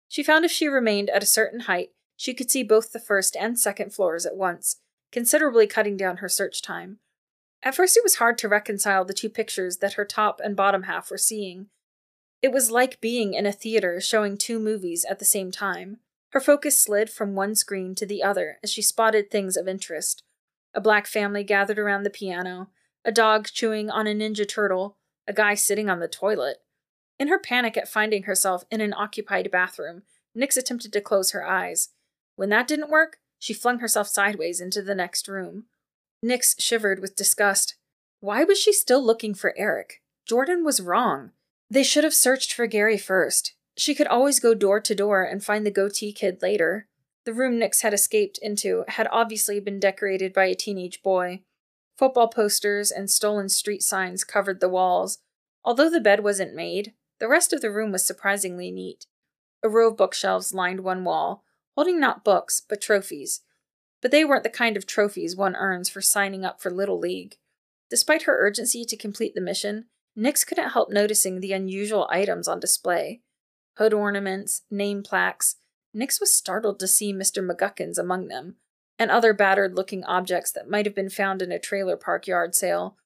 She 0.08 0.22
found 0.22 0.44
if 0.44 0.50
she 0.50 0.68
remained 0.68 1.10
at 1.10 1.22
a 1.22 1.26
certain 1.26 1.60
height, 1.60 1.90
she 2.16 2.34
could 2.34 2.50
see 2.50 2.62
both 2.62 2.92
the 2.92 2.98
first 2.98 3.36
and 3.36 3.58
second 3.58 3.92
floors 3.92 4.24
at 4.26 4.36
once, 4.36 4.76
considerably 5.12 5.66
cutting 5.66 5.96
down 5.96 6.18
her 6.18 6.28
search 6.28 6.62
time. 6.62 6.98
At 7.62 7.74
first, 7.74 7.96
it 7.96 8.02
was 8.02 8.16
hard 8.16 8.38
to 8.38 8.48
reconcile 8.48 9.04
the 9.04 9.14
two 9.14 9.28
pictures 9.28 9.78
that 9.78 9.94
her 9.94 10.04
top 10.04 10.40
and 10.42 10.56
bottom 10.56 10.84
half 10.84 11.10
were 11.10 11.18
seeing. 11.18 11.66
It 12.42 12.52
was 12.52 12.70
like 12.70 13.00
being 13.00 13.34
in 13.34 13.46
a 13.46 13.52
theater 13.52 14.00
showing 14.00 14.36
two 14.36 14.58
movies 14.58 15.04
at 15.08 15.18
the 15.18 15.24
same 15.24 15.50
time. 15.50 15.98
Her 16.30 16.40
focus 16.40 16.80
slid 16.80 17.08
from 17.08 17.34
one 17.34 17.54
screen 17.54 17.94
to 17.94 18.06
the 18.06 18.22
other 18.22 18.58
as 18.62 18.70
she 18.70 18.82
spotted 18.82 19.30
things 19.30 19.56
of 19.56 19.66
interest. 19.66 20.22
A 20.74 20.80
black 20.80 21.06
family 21.06 21.42
gathered 21.42 21.78
around 21.78 22.02
the 22.02 22.10
piano, 22.10 22.68
a 23.04 23.12
dog 23.12 23.46
chewing 23.46 23.88
on 23.88 24.06
a 24.06 24.14
ninja 24.14 24.46
turtle, 24.46 24.98
a 25.26 25.32
guy 25.32 25.54
sitting 25.54 25.88
on 25.88 26.00
the 26.00 26.08
toilet. 26.08 26.58
In 27.18 27.28
her 27.28 27.38
panic 27.38 27.76
at 27.76 27.88
finding 27.88 28.24
herself 28.24 28.64
in 28.70 28.80
an 28.80 28.92
occupied 28.92 29.50
bathroom, 29.50 30.02
Nix 30.34 30.56
attempted 30.56 30.92
to 30.92 31.00
close 31.00 31.30
her 31.30 31.46
eyes. 31.46 31.88
When 32.34 32.50
that 32.50 32.68
didn't 32.68 32.90
work, 32.90 33.18
she 33.38 33.54
flung 33.54 33.78
herself 33.78 34.08
sideways 34.08 34.60
into 34.60 34.82
the 34.82 34.94
next 34.94 35.28
room. 35.28 35.64
Nix 36.22 36.54
shivered 36.58 37.00
with 37.00 37.16
disgust. 37.16 37.76
Why 38.20 38.44
was 38.44 38.58
she 38.60 38.72
still 38.72 39.04
looking 39.04 39.32
for 39.32 39.54
Eric? 39.56 40.02
Jordan 40.26 40.64
was 40.64 40.80
wrong. 40.80 41.30
They 41.68 41.82
should 41.82 42.04
have 42.04 42.14
searched 42.14 42.52
for 42.52 42.66
Gary 42.66 42.98
first. 42.98 43.54
She 43.76 43.94
could 43.94 44.06
always 44.06 44.40
go 44.40 44.54
door 44.54 44.80
to 44.80 44.94
door 44.94 45.22
and 45.22 45.44
find 45.44 45.66
the 45.66 45.70
goatee 45.70 46.12
kid 46.12 46.40
later. 46.42 46.88
The 47.24 47.32
room 47.32 47.58
Nix 47.58 47.82
had 47.82 47.92
escaped 47.92 48.38
into 48.40 48.84
had 48.88 49.08
obviously 49.10 49.58
been 49.58 49.80
decorated 49.80 50.32
by 50.32 50.44
a 50.44 50.54
teenage 50.54 51.02
boy. 51.02 51.42
Football 51.98 52.28
posters 52.28 52.90
and 52.90 53.10
stolen 53.10 53.48
street 53.48 53.82
signs 53.82 54.22
covered 54.22 54.60
the 54.60 54.68
walls. 54.68 55.18
Although 55.64 55.90
the 55.90 56.00
bed 56.00 56.22
wasn't 56.22 56.54
made, 56.54 56.92
the 57.18 57.28
rest 57.28 57.52
of 57.52 57.60
the 57.60 57.70
room 57.70 57.90
was 57.90 58.06
surprisingly 58.06 58.70
neat. 58.70 59.06
A 59.62 59.68
row 59.68 59.88
of 59.88 59.96
bookshelves 59.96 60.54
lined 60.54 60.80
one 60.80 61.02
wall, 61.02 61.42
holding 61.74 61.98
not 61.98 62.24
books, 62.24 62.62
but 62.66 62.80
trophies. 62.80 63.40
But 64.00 64.10
they 64.12 64.24
weren't 64.24 64.44
the 64.44 64.50
kind 64.50 64.76
of 64.76 64.86
trophies 64.86 65.34
one 65.34 65.56
earns 65.56 65.88
for 65.88 66.00
signing 66.00 66.44
up 66.44 66.60
for 66.60 66.70
Little 66.70 66.98
League. 66.98 67.38
Despite 67.90 68.22
her 68.22 68.38
urgency 68.38 68.84
to 68.84 68.96
complete 68.96 69.34
the 69.34 69.40
mission, 69.40 69.86
Nix 70.16 70.44
couldn't 70.44 70.70
help 70.70 70.90
noticing 70.90 71.40
the 71.40 71.52
unusual 71.52 72.08
items 72.10 72.48
on 72.48 72.58
display 72.58 73.20
hood 73.76 73.92
ornaments, 73.92 74.62
name 74.70 75.02
plaques. 75.02 75.56
Nix 75.92 76.18
was 76.18 76.34
startled 76.34 76.80
to 76.80 76.88
see 76.88 77.12
Mr. 77.12 77.46
McGuckins 77.46 77.98
among 77.98 78.28
them, 78.28 78.56
and 78.98 79.10
other 79.10 79.34
battered 79.34 79.74
looking 79.74 80.02
objects 80.04 80.50
that 80.52 80.68
might 80.68 80.86
have 80.86 80.94
been 80.94 81.10
found 81.10 81.42
in 81.42 81.52
a 81.52 81.58
trailer 81.58 81.96
park 81.96 82.26
yard 82.26 82.54
sale. 82.54 82.96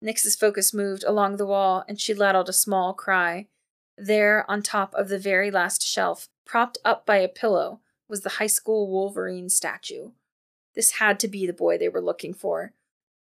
Nix's 0.00 0.34
focus 0.34 0.72
moved 0.72 1.04
along 1.04 1.36
the 1.36 1.46
wall, 1.46 1.84
and 1.86 2.00
she 2.00 2.14
let 2.14 2.34
out 2.34 2.48
a 2.48 2.54
small 2.54 2.94
cry. 2.94 3.48
There, 3.98 4.50
on 4.50 4.62
top 4.62 4.94
of 4.94 5.08
the 5.08 5.18
very 5.18 5.50
last 5.50 5.86
shelf, 5.86 6.28
propped 6.46 6.78
up 6.84 7.04
by 7.04 7.18
a 7.18 7.28
pillow, 7.28 7.80
was 8.08 8.22
the 8.22 8.30
high 8.30 8.46
school 8.46 8.90
Wolverine 8.90 9.48
statue. 9.48 10.12
This 10.74 10.92
had 10.92 11.20
to 11.20 11.28
be 11.28 11.46
the 11.46 11.52
boy 11.52 11.78
they 11.78 11.88
were 11.88 12.02
looking 12.02 12.34
for. 12.34 12.72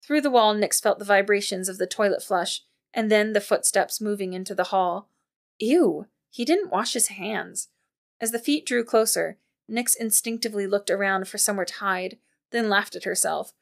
Through 0.01 0.21
the 0.21 0.31
wall, 0.31 0.53
Nix 0.53 0.79
felt 0.79 0.99
the 0.99 1.05
vibrations 1.05 1.69
of 1.69 1.77
the 1.77 1.87
toilet 1.87 2.23
flush, 2.23 2.63
and 2.95 3.11
then 3.11 3.33
the 3.33 3.41
footsteps 3.41 3.99
moving 3.99 4.33
into 4.33 4.55
the 4.55 4.65
hall. 4.65 5.09
Ew! 5.59 6.07
He 6.31 6.45
didn't 6.45 6.71
wash 6.71 6.93
his 6.93 7.09
hands. 7.09 7.67
As 8.19 8.31
the 8.31 8.39
feet 8.39 8.65
drew 8.65 8.83
closer, 8.83 9.37
Nix 9.67 9.93
instinctively 9.93 10.65
looked 10.65 10.89
around 10.89 11.27
for 11.27 11.37
somewhere 11.37 11.65
to 11.65 11.73
hide, 11.75 12.17
then 12.51 12.69
laughed 12.69 12.95
at 12.95 13.03
herself. 13.03 13.53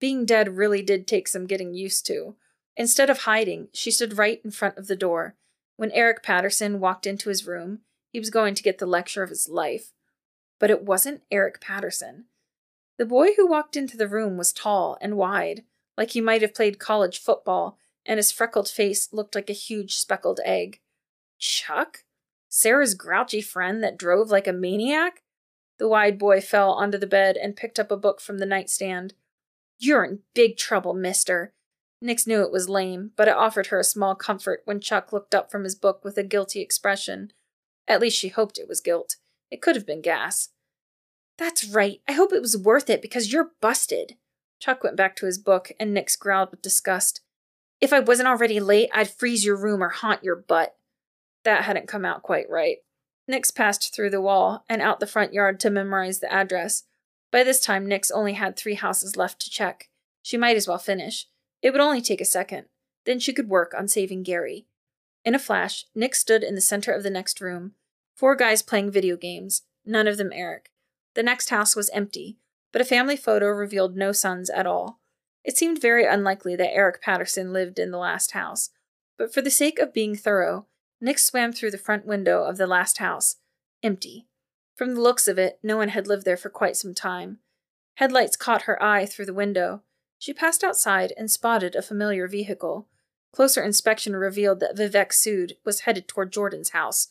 Being 0.00 0.24
dead 0.24 0.56
really 0.56 0.82
did 0.82 1.06
take 1.06 1.28
some 1.28 1.46
getting 1.46 1.74
used 1.74 2.06
to. 2.06 2.36
Instead 2.76 3.10
of 3.10 3.20
hiding, 3.20 3.68
she 3.72 3.90
stood 3.90 4.16
right 4.16 4.40
in 4.44 4.50
front 4.50 4.78
of 4.78 4.86
the 4.86 4.96
door. 4.96 5.34
When 5.76 5.92
Eric 5.92 6.22
Patterson 6.22 6.80
walked 6.80 7.06
into 7.06 7.28
his 7.28 7.46
room, 7.46 7.80
he 8.10 8.18
was 8.18 8.30
going 8.30 8.54
to 8.54 8.62
get 8.62 8.78
the 8.78 8.86
lecture 8.86 9.22
of 9.22 9.30
his 9.30 9.48
life. 9.48 9.92
But 10.58 10.70
it 10.70 10.84
wasn't 10.84 11.22
Eric 11.30 11.60
Patterson. 11.60 12.24
The 12.96 13.06
boy 13.06 13.28
who 13.36 13.46
walked 13.46 13.76
into 13.76 13.96
the 13.96 14.08
room 14.08 14.36
was 14.36 14.52
tall 14.52 14.96
and 15.00 15.16
wide, 15.16 15.64
like 15.96 16.12
he 16.12 16.20
might 16.20 16.42
have 16.42 16.54
played 16.54 16.78
college 16.78 17.18
football, 17.18 17.76
and 18.06 18.18
his 18.18 18.32
freckled 18.32 18.68
face 18.68 19.12
looked 19.12 19.34
like 19.34 19.50
a 19.50 19.54
huge 19.54 19.96
speckled 19.96 20.40
egg. 20.44 20.80
Chuck? 21.38 22.04
Sarah's 22.48 22.94
grouchy 22.94 23.40
friend 23.40 23.82
that 23.82 23.98
drove 23.98 24.30
like 24.30 24.46
a 24.46 24.52
maniac? 24.52 25.22
The 25.78 25.88
wide 25.88 26.18
boy 26.18 26.40
fell 26.40 26.72
onto 26.72 26.98
the 26.98 27.06
bed 27.06 27.36
and 27.36 27.56
picked 27.56 27.78
up 27.78 27.90
a 27.90 27.96
book 27.96 28.20
from 28.20 28.38
the 28.38 28.46
nightstand. 28.46 29.14
You're 29.78 30.04
in 30.04 30.20
big 30.34 30.56
trouble, 30.56 30.94
mister. 30.94 31.52
Nix 32.00 32.26
knew 32.26 32.42
it 32.42 32.52
was 32.52 32.68
lame, 32.68 33.12
but 33.16 33.28
it 33.28 33.36
offered 33.36 33.68
her 33.68 33.78
a 33.78 33.84
small 33.84 34.14
comfort 34.14 34.62
when 34.64 34.80
Chuck 34.80 35.12
looked 35.12 35.34
up 35.34 35.50
from 35.50 35.64
his 35.64 35.74
book 35.74 36.04
with 36.04 36.16
a 36.16 36.22
guilty 36.22 36.60
expression. 36.60 37.32
At 37.86 38.00
least 38.00 38.18
she 38.18 38.28
hoped 38.28 38.58
it 38.58 38.68
was 38.68 38.80
guilt. 38.80 39.16
It 39.50 39.62
could 39.62 39.76
have 39.76 39.86
been 39.86 40.02
gas. 40.02 40.50
That's 41.38 41.64
right. 41.64 42.00
I 42.08 42.12
hope 42.12 42.32
it 42.32 42.42
was 42.42 42.56
worth 42.56 42.90
it 42.90 43.02
because 43.02 43.32
you're 43.32 43.52
busted. 43.60 44.16
Chuck 44.60 44.82
went 44.82 44.96
back 44.96 45.14
to 45.16 45.26
his 45.26 45.38
book, 45.38 45.70
and 45.78 45.94
Nix 45.94 46.16
growled 46.16 46.50
with 46.50 46.62
disgust. 46.62 47.20
If 47.80 47.92
I 47.92 48.00
wasn't 48.00 48.28
already 48.28 48.60
late, 48.60 48.90
I'd 48.92 49.10
freeze 49.10 49.44
your 49.44 49.56
room 49.56 49.82
or 49.82 49.88
haunt 49.88 50.24
your 50.24 50.36
butt. 50.36 50.76
That 51.44 51.64
hadn't 51.64 51.88
come 51.88 52.04
out 52.04 52.22
quite 52.22 52.50
right. 52.50 52.78
Nix 53.28 53.50
passed 53.50 53.94
through 53.94 54.10
the 54.10 54.20
wall 54.20 54.64
and 54.68 54.82
out 54.82 55.00
the 55.00 55.06
front 55.06 55.32
yard 55.32 55.60
to 55.60 55.70
memorize 55.70 56.20
the 56.20 56.32
address. 56.32 56.84
By 57.30 57.44
this 57.44 57.60
time, 57.60 57.86
Nix 57.86 58.10
only 58.10 58.32
had 58.32 58.56
three 58.56 58.74
houses 58.74 59.16
left 59.16 59.40
to 59.42 59.50
check. 59.50 59.90
She 60.22 60.36
might 60.36 60.56
as 60.56 60.66
well 60.66 60.78
finish. 60.78 61.26
It 61.62 61.70
would 61.70 61.80
only 61.80 62.00
take 62.00 62.20
a 62.20 62.24
second. 62.24 62.66
Then 63.04 63.18
she 63.18 63.32
could 63.32 63.48
work 63.48 63.74
on 63.76 63.86
saving 63.86 64.22
Gary. 64.22 64.66
In 65.24 65.34
a 65.34 65.38
flash, 65.38 65.84
Nix 65.94 66.18
stood 66.18 66.42
in 66.42 66.54
the 66.54 66.60
center 66.60 66.92
of 66.92 67.02
the 67.02 67.10
next 67.10 67.40
room. 67.40 67.72
Four 68.14 68.34
guys 68.34 68.62
playing 68.62 68.90
video 68.90 69.16
games, 69.16 69.62
none 69.84 70.08
of 70.08 70.16
them 70.16 70.32
Eric. 70.32 70.70
The 71.14 71.22
next 71.22 71.50
house 71.50 71.76
was 71.76 71.90
empty, 71.90 72.38
but 72.72 72.82
a 72.82 72.84
family 72.84 73.16
photo 73.16 73.46
revealed 73.46 73.96
no 73.96 74.12
sons 74.12 74.50
at 74.50 74.66
all. 74.66 74.97
It 75.48 75.56
seemed 75.56 75.80
very 75.80 76.04
unlikely 76.04 76.56
that 76.56 76.74
Eric 76.74 77.00
Patterson 77.00 77.54
lived 77.54 77.78
in 77.78 77.90
the 77.90 77.96
last 77.96 78.32
house, 78.32 78.68
but 79.16 79.32
for 79.32 79.40
the 79.40 79.50
sake 79.50 79.78
of 79.78 79.94
being 79.94 80.14
thorough, 80.14 80.66
Nix 81.00 81.24
swam 81.24 81.54
through 81.54 81.70
the 81.70 81.78
front 81.78 82.04
window 82.04 82.44
of 82.44 82.58
the 82.58 82.66
last 82.66 82.98
house. 82.98 83.36
Empty. 83.82 84.26
From 84.76 84.94
the 84.94 85.00
looks 85.00 85.26
of 85.26 85.38
it, 85.38 85.58
no 85.62 85.78
one 85.78 85.88
had 85.88 86.06
lived 86.06 86.26
there 86.26 86.36
for 86.36 86.50
quite 86.50 86.76
some 86.76 86.92
time. 86.94 87.38
Headlights 87.94 88.36
caught 88.36 88.62
her 88.64 88.82
eye 88.82 89.06
through 89.06 89.24
the 89.24 89.32
window. 89.32 89.80
She 90.18 90.34
passed 90.34 90.62
outside 90.62 91.14
and 91.16 91.30
spotted 91.30 91.74
a 91.74 91.80
familiar 91.80 92.28
vehicle. 92.28 92.86
Closer 93.32 93.62
inspection 93.62 94.14
revealed 94.14 94.60
that 94.60 94.76
Vivek 94.76 95.12
Sood 95.12 95.52
was 95.64 95.80
headed 95.80 96.08
toward 96.08 96.30
Jordan's 96.30 96.70
house. 96.70 97.08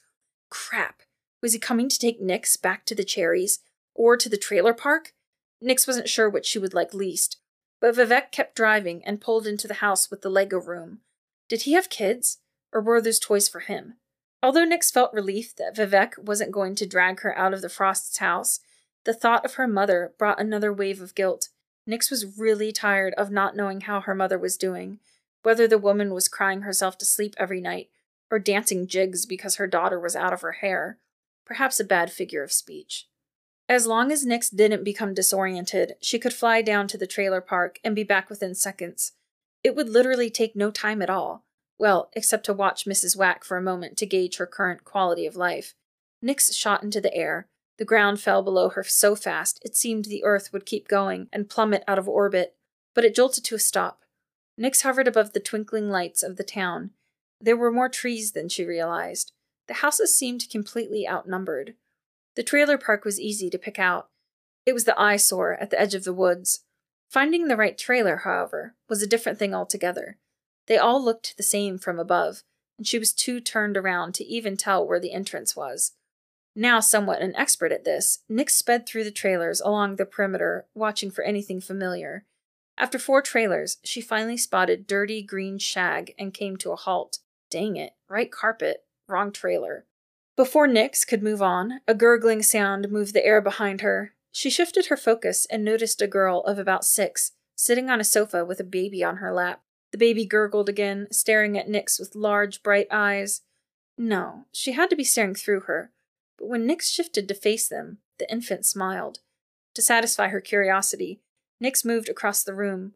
Crap. 0.51 1.01
Was 1.41 1.53
he 1.53 1.60
coming 1.60 1.89
to 1.89 1.98
take 1.98 2.22
Nix 2.22 2.56
back 2.56 2.86
to 2.86 2.94
the 2.94 3.03
cherries? 3.03 3.62
Or 3.96 4.15
to 4.15 4.29
the 4.29 4.38
trailer 4.38 4.75
park? 4.75 5.15
Nix 5.60 5.88
wasn't 5.88 6.08
sure 6.08 6.29
which 6.29 6.46
she 6.46 6.60
would 6.60 6.75
like 6.75 6.94
least. 6.94 7.38
But 7.79 7.96
Vivek 7.96 8.31
kept 8.31 8.55
driving 8.55 9.03
and 9.05 9.22
pulled 9.22 9.46
into 9.46 9.67
the 9.67 9.75
house 9.75 10.10
with 10.10 10.22
the 10.22 10.29
Lego 10.29 10.60
room. 10.60 11.00
Did 11.48 11.63
he 11.63 11.74
have 11.74 11.89
kids? 11.89 12.39
or 12.74 12.81
were 12.81 13.01
those 13.01 13.19
toys 13.19 13.48
for 13.48 13.62
him? 13.62 13.96
Although 14.43 14.65
Nix 14.65 14.91
felt 14.91 15.13
relief 15.13 15.55
that 15.55 15.75
Vivek 15.75 16.17
wasn't 16.19 16.51
going 16.51 16.75
to 16.75 16.86
drag 16.86 17.22
her 17.22 17.36
out 17.38 17.53
of 17.53 17.62
the 17.62 17.69
Frost's 17.69 18.17
house, 18.17 18.60
the 19.03 19.13
thought 19.13 19.46
of 19.46 19.55
her 19.55 19.67
mother 19.67 20.13
brought 20.17 20.39
another 20.39 20.72
wave 20.72 21.01
of 21.01 21.15
guilt. 21.15 21.50
Nix 21.86 22.12
was 22.12 22.38
really 22.38 22.72
tired 22.72 23.13
of 23.15 23.31
not 23.31 23.55
knowing 23.55 23.81
how 23.81 24.01
her 24.01 24.13
mother 24.13 24.38
was 24.38 24.57
doing, 24.57 25.00
whether 25.43 25.67
the 25.67 25.77
woman 25.77 26.13
was 26.13 26.27
crying 26.27 26.62
herself 26.62 26.98
to 27.00 27.05
sleep 27.05 27.34
every 27.38 27.62
night 27.62 27.89
or 28.29 28.38
dancing 28.38 28.86
jigs 28.86 29.25
because 29.25 29.55
her 29.55 29.67
daughter 29.67 30.00
was 30.00 30.15
out 30.15 30.34
of 30.34 30.41
her 30.41 30.53
hair. 30.53 31.00
Perhaps 31.46 31.79
a 31.79 31.86
bad 31.86 32.12
figure 32.12 32.43
of 32.43 32.51
speech. 32.51 33.07
As 33.69 33.86
long 33.86 34.12
as 34.12 34.25
Nix 34.25 34.50
didn't 34.50 34.86
become 34.86 35.13
disoriented, 35.13 35.95
she 36.00 36.19
could 36.19 36.33
fly 36.33 36.62
down 36.62 36.88
to 36.88 36.97
the 36.97 37.07
trailer 37.07 37.41
park 37.41 37.79
and 37.83 37.95
be 37.95 38.03
back 38.03 38.29
within 38.29 38.55
seconds. 38.55 39.12
It 39.63 39.75
would 39.75 39.89
literally 39.89 40.29
take 40.29 40.55
no 40.55 40.71
time 40.71 41.01
at 41.01 41.09
all. 41.09 41.43
Well, 41.77 42.09
except 42.13 42.45
to 42.45 42.53
watch 42.53 42.86
Mrs. 42.86 43.17
Wack 43.17 43.43
for 43.43 43.57
a 43.57 43.62
moment 43.62 43.97
to 43.97 44.05
gauge 44.05 44.38
her 44.38 44.47
current 44.47 44.86
quality 44.86 45.25
of 45.25 45.36
life. 45.36 45.74
Nix 46.21 46.53
shot 46.55 46.81
into 46.81 47.01
the 47.01 47.13
air. 47.13 47.47
The 47.77 47.86
ground 47.86 48.21
fell 48.21 48.41
below 48.41 48.69
her 48.69 48.83
so 48.83 49.15
fast 49.15 49.59
it 49.63 49.75
seemed 49.75 50.05
the 50.05 50.24
earth 50.24 50.51
would 50.51 50.65
keep 50.65 50.88
going 50.88 51.27
and 51.31 51.50
plummet 51.50 51.83
out 51.88 52.00
of 52.00 52.07
orbit, 52.07 52.55
but 52.95 53.05
it 53.05 53.13
jolted 53.13 53.43
to 53.45 53.55
a 53.55 53.59
stop. 53.59 54.01
Nix 54.57 54.81
hovered 54.81 55.07
above 55.07 55.33
the 55.33 55.39
twinkling 55.39 55.89
lights 55.89 56.24
of 56.24 56.38
the 56.38 56.43
town. 56.43 56.91
There 57.39 57.57
were 57.57 57.71
more 57.71 57.89
trees 57.89 58.31
than 58.31 58.50
she 58.50 58.65
realized. 58.65 59.33
The 59.67 59.75
houses 59.75 60.17
seemed 60.17 60.50
completely 60.50 61.07
outnumbered. 61.07 61.75
The 62.38 62.44
trailer 62.44 62.77
park 62.77 63.03
was 63.03 63.20
easy 63.20 63.50
to 63.50 63.58
pick 63.58 63.79
out. 63.79 64.10
It 64.63 64.74
was 64.74 64.84
the 64.84 64.98
eyesore 65.00 65.56
at 65.56 65.72
the 65.72 65.82
edge 65.82 65.96
of 65.96 66.03
the 66.03 66.13
woods. 66.13 66.65
Finding 67.10 67.48
the 67.48 67.58
right 67.58 67.75
trailer, 67.75 68.17
however, 68.17 68.75
was 68.88 69.01
a 69.01 69.08
different 69.08 69.39
thing 69.39 69.56
altogether. 69.56 70.20
They 70.67 70.77
all 70.77 71.03
looked 71.03 71.36
the 71.36 71.41
same 71.41 71.79
from 71.79 71.98
above, 71.98 72.44
and 72.77 72.86
she 72.86 73.00
was 73.00 73.12
too 73.12 73.39
turned 73.41 73.75
around 73.75 74.13
to 74.15 74.24
even 74.24 74.56
tell 74.56 74.86
where 74.86 75.00
the 75.00 75.13
entrance 75.13 75.56
was. 75.56 75.94
Now 76.56 76.79
somewhat 76.79 77.24
an 77.24 77.36
expert 77.36 77.72
at 77.72 77.86
this, 77.86 78.20
Nix 78.29 78.53
sped 78.53 78.86
through 78.86 79.06
the 79.06 79.12
trailers 79.12 79.60
along 79.60 79.96
the 79.96 80.06
perimeter, 80.06 80.67
watching 80.75 81.10
for 81.10 81.24
anything 81.24 81.60
familiar. 81.60 82.24
After 82.77 83.00
four 83.00 83.24
trailers, 83.24 83.77
she 83.84 84.00
finally 84.00 84.38
spotted 84.38 84.86
dirty 84.86 85.24
green 85.24 85.58
shag 85.58 86.13
and 86.20 86.36
came 86.36 86.56
to 86.58 86.72
a 86.72 86.75
halt. 86.75 87.17
Dang 87.50 87.77
it, 87.77 87.94
right 88.08 88.32
carpet, 88.32 88.84
wrong 89.08 89.32
trailer. 89.32 89.88
Before 90.38 90.67
Nix 90.67 91.03
could 91.03 91.24
move 91.24 91.41
on, 91.41 91.82
a 91.88 91.96
gurgling 91.96 92.44
sound 92.44 92.91
moved 92.91 93.15
the 93.15 93.25
air 93.25 93.41
behind 93.41 93.82
her. 93.82 94.13
She 94.32 94.51
shifted 94.51 94.86
her 94.86 94.96
focus 94.96 95.48
and 95.50 95.65
noticed 95.65 96.00
a 96.00 96.06
girl 96.06 96.41
of 96.41 96.60
about 96.60 96.86
six, 96.86 97.32
sitting 97.56 97.89
on 97.89 98.00
a 98.00 98.03
sofa 98.03 98.46
with 98.46 98.60
a 98.60 98.63
baby 98.63 99.03
on 99.03 99.17
her 99.17 99.34
lap. 99.34 99.63
The 99.91 99.98
baby 99.98 100.27
gurgled 100.27 100.70
again, 100.70 101.08
staring 101.12 101.58
at 101.58 101.67
Nix 101.67 101.98
with 101.98 102.13
large, 102.13 102.62
bright 102.62 102.86
eyes. 102.91 103.41
No, 103.98 104.46
she 104.51 104.74
had 104.74 104.91
to 104.91 104.96
be 104.96 105.03
staring 105.03 105.34
through 105.34 105.62
her. 105.62 105.91
But 106.38 106.50
when 106.50 106.67
Nix 106.67 106.88
shifted 106.88 107.27
to 107.27 107.34
face 107.34 107.67
them, 107.67 107.98
the 108.20 108.32
infant 108.32 108.63
smiled. 108.63 109.22
To 109.74 109.82
satisfy 109.82 110.27
her 110.27 110.41
curiosity, 110.41 111.20
Nix 111.60 111.84
moved 111.84 112.10
across 112.10 112.44
the 112.44 112.53
room. 112.53 112.94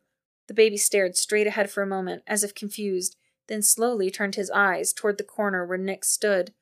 The 0.47 0.53
baby 0.53 0.77
stared 0.77 1.17
straight 1.17 1.47
ahead 1.47 1.71
for 1.71 1.81
a 1.81 1.87
moment, 1.87 2.21
as 2.27 2.43
if 2.43 2.53
confused, 2.53 3.15
then 3.47 3.63
slowly 3.63 4.11
turned 4.11 4.35
his 4.35 4.51
eyes 4.51 4.93
toward 4.93 5.17
the 5.17 5.23
corner 5.23 5.65
where 5.65 5.79
Nix 5.79 6.07
stood. 6.07 6.53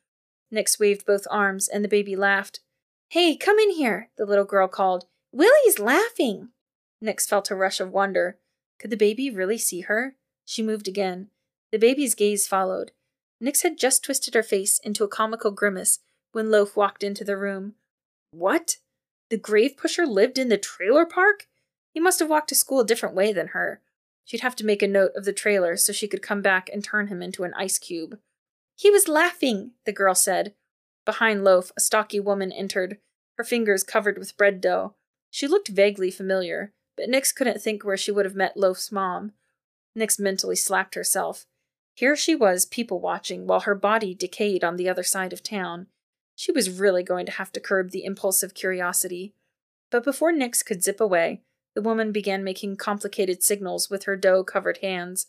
Nix 0.52 0.80
waved 0.80 1.06
both 1.06 1.28
arms, 1.30 1.68
and 1.68 1.84
the 1.84 1.90
baby 1.90 2.16
laughed. 2.16 2.60
Hey, 3.10 3.36
come 3.36 3.60
in 3.60 3.72
here, 3.72 4.10
the 4.18 4.26
little 4.26 4.46
girl 4.46 4.68
called. 4.68 5.06
Willie's 5.32 5.80
laughing. 5.80 6.50
Nix 7.02 7.28
felt 7.28 7.52
a 7.52 7.56
rush 7.56 7.80
of 7.80 7.92
wonder. 7.92 8.38
Could 8.80 8.90
the 8.90 8.98
baby 8.98 9.30
really 9.30 9.58
see 9.58 9.82
her? 9.82 10.16
She 10.46 10.64
moved 10.64 10.88
again. 10.88 11.30
The 11.72 11.78
baby's 11.78 12.16
gaze 12.16 12.48
followed. 12.48 12.92
Nix 13.40 13.62
had 13.62 13.78
just 13.78 14.04
twisted 14.04 14.34
her 14.34 14.44
face 14.44 14.80
into 14.80 15.04
a 15.04 15.08
comical 15.08 15.52
grimace 15.52 16.00
when 16.32 16.52
Loaf 16.52 16.76
walked 16.76 17.04
into 17.04 17.24
the 17.24 17.38
room. 17.38 17.76
What? 18.32 18.78
The 19.30 19.38
grave 19.38 19.78
pusher 19.78 20.06
lived 20.06 20.38
in 20.38 20.50
the 20.50 20.58
trailer 20.58 21.06
park? 21.06 21.48
He 21.94 22.00
must 22.00 22.20
have 22.20 22.30
walked 22.30 22.50
to 22.50 22.56
school 22.56 22.82
a 22.82 22.86
different 22.86 23.16
way 23.16 23.32
than 23.32 23.48
her. 23.50 23.82
She'd 24.26 24.42
have 24.42 24.56
to 24.58 24.66
make 24.66 24.82
a 24.82 24.88
note 24.88 25.12
of 25.16 25.26
the 25.26 25.34
trailer 25.34 25.78
so 25.78 25.94
she 25.94 26.08
could 26.08 26.22
come 26.22 26.42
back 26.42 26.70
and 26.72 26.84
turn 26.84 27.08
him 27.08 27.22
into 27.22 27.44
an 27.44 27.54
ice 27.56 27.80
cube. 27.80 28.20
He 28.80 28.90
was 28.90 29.10
laughing, 29.10 29.72
the 29.86 29.92
girl 29.92 30.16
said. 30.16 30.54
Behind 31.04 31.44
Loaf, 31.44 31.74
a 31.76 31.82
stocky 31.82 32.18
woman 32.18 32.50
entered. 32.54 32.98
her 33.36 33.44
fingers 33.44 33.84
covered 33.84 34.18
with 34.18 34.38
bread 34.38 34.62
dough. 34.62 34.96
She 35.30 35.50
looked 35.50 35.68
vaguely 35.68 36.10
familiar, 36.10 36.72
but 36.96 37.10
Nix 37.10 37.34
couldn't 37.34 37.62
think 37.62 37.84
where 37.84 37.98
she 37.98 38.10
would 38.10 38.24
have 38.24 38.36
met 38.36 38.56
Loaf's 38.56 38.90
mom. 38.90 39.34
Nix 39.96 40.18
mentally 40.18 40.56
slapped 40.56 40.96
herself. 40.96 41.46
Here 41.94 42.16
she 42.16 42.36
was 42.36 42.66
people 42.66 43.02
watching 43.02 43.48
while 43.48 43.60
her 43.62 43.76
body 43.76 44.16
decayed 44.16 44.64
on 44.64 44.78
the 44.78 44.88
other 44.88 45.04
side 45.04 45.34
of 45.34 45.44
town. 45.44 45.88
She 46.38 46.54
was 46.54 46.70
really 46.70 47.04
going 47.04 47.26
to 47.26 47.34
have 47.34 47.52
to 47.52 47.60
curb 47.60 47.92
the 47.92 48.06
impulsive 48.06 48.54
curiosity. 48.54 49.34
But 49.92 50.06
before 50.06 50.32
Nix 50.32 50.64
could 50.64 50.84
zip 50.86 51.02
away, 51.02 51.42
the 51.76 51.82
woman 51.82 52.14
began 52.14 52.46
making 52.46 52.78
complicated 52.78 53.44
signals 53.44 53.90
with 53.90 54.04
her 54.04 54.16
dough 54.16 54.46
covered 54.46 54.78
hands. 54.78 55.28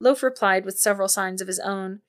Loaf 0.00 0.20
replied 0.20 0.64
with 0.64 0.80
several 0.80 1.06
signs 1.06 1.40
of 1.40 1.46
his 1.46 1.60
own. 1.60 2.00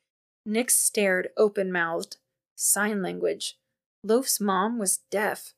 Nix 0.45 0.77
stared 0.77 1.29
open 1.37 1.71
mouthed. 1.71 2.17
Sign 2.55 3.01
language. 3.01 3.57
Loaf's 4.03 4.39
mom 4.39 4.79
was 4.79 4.99
deaf. 5.11 5.53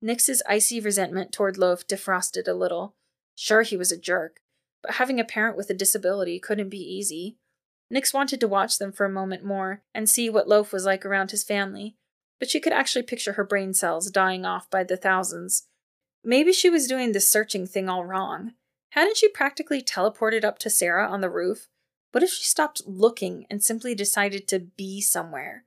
Nix's 0.00 0.42
icy 0.48 0.80
resentment 0.80 1.32
toward 1.32 1.58
Loaf 1.58 1.86
defrosted 1.86 2.46
a 2.46 2.54
little. 2.54 2.94
Sure, 3.34 3.62
he 3.62 3.76
was 3.76 3.90
a 3.90 3.98
jerk, 3.98 4.40
but 4.82 4.94
having 4.94 5.18
a 5.18 5.24
parent 5.24 5.56
with 5.56 5.70
a 5.70 5.74
disability 5.74 6.38
couldn't 6.38 6.68
be 6.68 6.78
easy. 6.78 7.36
Nix 7.90 8.12
wanted 8.12 8.40
to 8.40 8.48
watch 8.48 8.78
them 8.78 8.92
for 8.92 9.06
a 9.06 9.10
moment 9.10 9.44
more 9.44 9.82
and 9.94 10.08
see 10.08 10.28
what 10.28 10.48
Loaf 10.48 10.72
was 10.72 10.84
like 10.84 11.06
around 11.06 11.30
his 11.30 11.44
family, 11.44 11.96
but 12.38 12.50
she 12.50 12.60
could 12.60 12.72
actually 12.72 13.02
picture 13.02 13.32
her 13.32 13.44
brain 13.44 13.72
cells 13.72 14.10
dying 14.10 14.44
off 14.44 14.68
by 14.70 14.84
the 14.84 14.96
thousands. 14.96 15.64
Maybe 16.24 16.52
she 16.52 16.68
was 16.68 16.86
doing 16.86 17.12
this 17.12 17.28
searching 17.28 17.66
thing 17.66 17.88
all 17.88 18.04
wrong. 18.04 18.52
Hadn't 18.92 19.16
she 19.16 19.28
practically 19.28 19.82
teleported 19.82 20.44
up 20.44 20.58
to 20.60 20.70
Sarah 20.70 21.08
on 21.08 21.20
the 21.20 21.30
roof? 21.30 21.68
What 22.12 22.22
if 22.22 22.30
she 22.30 22.44
stopped 22.44 22.82
looking 22.86 23.46
and 23.50 23.62
simply 23.62 23.94
decided 23.94 24.48
to 24.48 24.58
be 24.58 25.00
somewhere? 25.00 25.64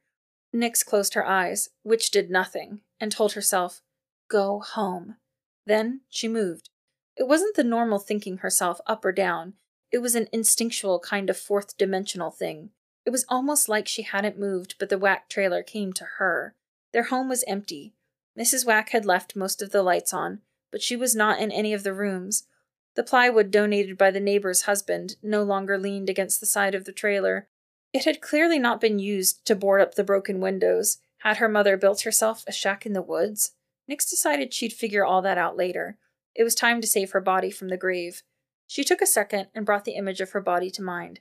Nix 0.53 0.83
closed 0.83 1.13
her 1.13 1.25
eyes, 1.25 1.69
which 1.83 2.11
did 2.11 2.29
nothing, 2.29 2.81
and 2.99 3.11
told 3.11 3.33
herself, 3.33 3.81
Go 4.29 4.59
home. 4.59 5.17
Then 5.65 6.01
she 6.09 6.27
moved. 6.27 6.69
It 7.15 7.27
wasn't 7.27 7.55
the 7.55 7.63
normal 7.63 7.99
thinking 7.99 8.37
herself 8.37 8.81
up 8.87 9.05
or 9.05 9.11
down, 9.11 9.53
it 9.91 9.99
was 9.99 10.15
an 10.15 10.27
instinctual 10.31 10.99
kind 10.99 11.29
of 11.29 11.37
fourth 11.37 11.77
dimensional 11.77 12.31
thing. 12.31 12.69
It 13.05 13.09
was 13.09 13.25
almost 13.27 13.67
like 13.67 13.87
she 13.87 14.03
hadn't 14.03 14.39
moved, 14.39 14.75
but 14.79 14.89
the 14.89 14.97
Whack 14.97 15.27
trailer 15.27 15.63
came 15.63 15.91
to 15.93 16.05
her. 16.17 16.55
Their 16.93 17.03
home 17.03 17.27
was 17.27 17.43
empty. 17.45 17.93
Mrs. 18.39 18.65
Whack 18.65 18.89
had 18.89 19.05
left 19.05 19.35
most 19.35 19.61
of 19.61 19.71
the 19.71 19.83
lights 19.83 20.13
on, 20.13 20.41
but 20.71 20.81
she 20.81 20.95
was 20.95 21.15
not 21.15 21.39
in 21.39 21.51
any 21.51 21.73
of 21.73 21.83
the 21.83 21.93
rooms. 21.93 22.45
The 22.95 23.03
plywood 23.03 23.51
donated 23.51 23.97
by 23.97 24.11
the 24.11 24.19
neighbor's 24.19 24.63
husband 24.63 25.15
no 25.23 25.43
longer 25.43 25.77
leaned 25.77 26.09
against 26.09 26.39
the 26.39 26.45
side 26.45 26.75
of 26.75 26.85
the 26.85 26.91
trailer. 26.91 27.47
It 27.93 28.05
had 28.05 28.21
clearly 28.21 28.59
not 28.59 28.81
been 28.81 28.99
used 28.99 29.45
to 29.45 29.55
board 29.55 29.81
up 29.81 29.95
the 29.95 30.03
broken 30.03 30.39
windows. 30.39 30.97
Had 31.19 31.37
her 31.37 31.49
mother 31.49 31.77
built 31.77 32.01
herself 32.01 32.43
a 32.47 32.51
shack 32.51 32.85
in 32.85 32.93
the 32.93 33.01
woods? 33.01 33.51
Nix 33.87 34.09
decided 34.09 34.53
she'd 34.53 34.73
figure 34.73 35.05
all 35.05 35.21
that 35.21 35.37
out 35.37 35.57
later. 35.57 35.97
It 36.35 36.43
was 36.43 36.55
time 36.55 36.81
to 36.81 36.87
save 36.87 37.11
her 37.11 37.21
body 37.21 37.51
from 37.51 37.69
the 37.69 37.77
grave. 37.77 38.23
She 38.67 38.83
took 38.83 39.01
a 39.01 39.05
second 39.05 39.47
and 39.53 39.65
brought 39.65 39.85
the 39.85 39.95
image 39.95 40.21
of 40.21 40.31
her 40.31 40.41
body 40.41 40.69
to 40.71 40.81
mind. 40.81 41.19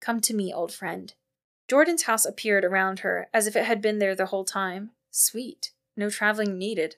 Come 0.00 0.20
to 0.20 0.34
me, 0.34 0.52
old 0.52 0.72
friend. 0.72 1.12
Jordan's 1.68 2.04
house 2.04 2.24
appeared 2.24 2.64
around 2.64 3.00
her 3.00 3.28
as 3.32 3.46
if 3.46 3.56
it 3.56 3.64
had 3.64 3.80
been 3.80 3.98
there 3.98 4.14
the 4.14 4.26
whole 4.26 4.44
time. 4.44 4.90
Sweet. 5.10 5.72
No 5.96 6.10
traveling 6.10 6.58
needed. 6.58 6.96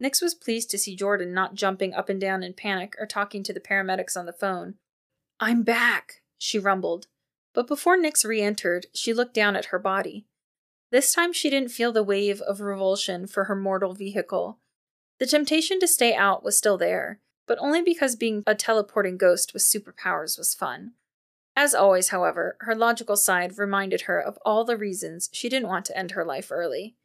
Nix 0.00 0.20
was 0.20 0.34
pleased 0.34 0.70
to 0.70 0.78
see 0.78 0.96
Jordan 0.96 1.32
not 1.32 1.54
jumping 1.54 1.94
up 1.94 2.08
and 2.08 2.20
down 2.20 2.42
in 2.42 2.52
panic 2.52 2.94
or 2.98 3.06
talking 3.06 3.42
to 3.44 3.52
the 3.52 3.60
paramedics 3.60 4.16
on 4.16 4.26
the 4.26 4.32
phone. 4.32 4.74
I'm 5.40 5.62
back, 5.62 6.22
she 6.38 6.58
rumbled. 6.58 7.06
But 7.54 7.68
before 7.68 7.96
Nix 7.96 8.24
re 8.24 8.42
entered, 8.42 8.86
she 8.92 9.14
looked 9.14 9.34
down 9.34 9.56
at 9.56 9.66
her 9.66 9.78
body. 9.78 10.26
This 10.90 11.14
time 11.14 11.32
she 11.32 11.50
didn't 11.50 11.70
feel 11.70 11.92
the 11.92 12.02
wave 12.02 12.40
of 12.40 12.60
revulsion 12.60 13.26
for 13.26 13.44
her 13.44 13.56
mortal 13.56 13.94
vehicle. 13.94 14.58
The 15.18 15.26
temptation 15.26 15.80
to 15.80 15.88
stay 15.88 16.14
out 16.14 16.44
was 16.44 16.58
still 16.58 16.76
there, 16.76 17.20
but 17.46 17.58
only 17.60 17.82
because 17.82 18.16
being 18.16 18.42
a 18.46 18.54
teleporting 18.54 19.16
ghost 19.16 19.52
with 19.52 19.62
superpowers 19.62 20.36
was 20.36 20.54
fun. 20.54 20.92
As 21.56 21.74
always, 21.74 22.08
however, 22.08 22.56
her 22.60 22.74
logical 22.74 23.16
side 23.16 23.58
reminded 23.58 24.02
her 24.02 24.20
of 24.20 24.38
all 24.44 24.64
the 24.64 24.76
reasons 24.76 25.30
she 25.32 25.48
didn't 25.48 25.68
want 25.68 25.84
to 25.86 25.96
end 25.96 26.12
her 26.12 26.24
life 26.24 26.50
early. 26.50 26.96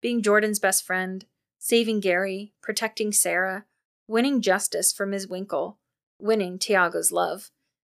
Being 0.00 0.20
Jordan's 0.22 0.58
best 0.58 0.84
friend, 0.84 1.24
saving 1.64 1.98
Gary, 1.98 2.52
protecting 2.60 3.10
Sarah, 3.10 3.64
winning 4.06 4.42
justice 4.42 4.92
for 4.92 5.06
Ms. 5.06 5.28
Winkle, 5.28 5.78
winning 6.18 6.58
Tiago's 6.58 7.10
love. 7.10 7.50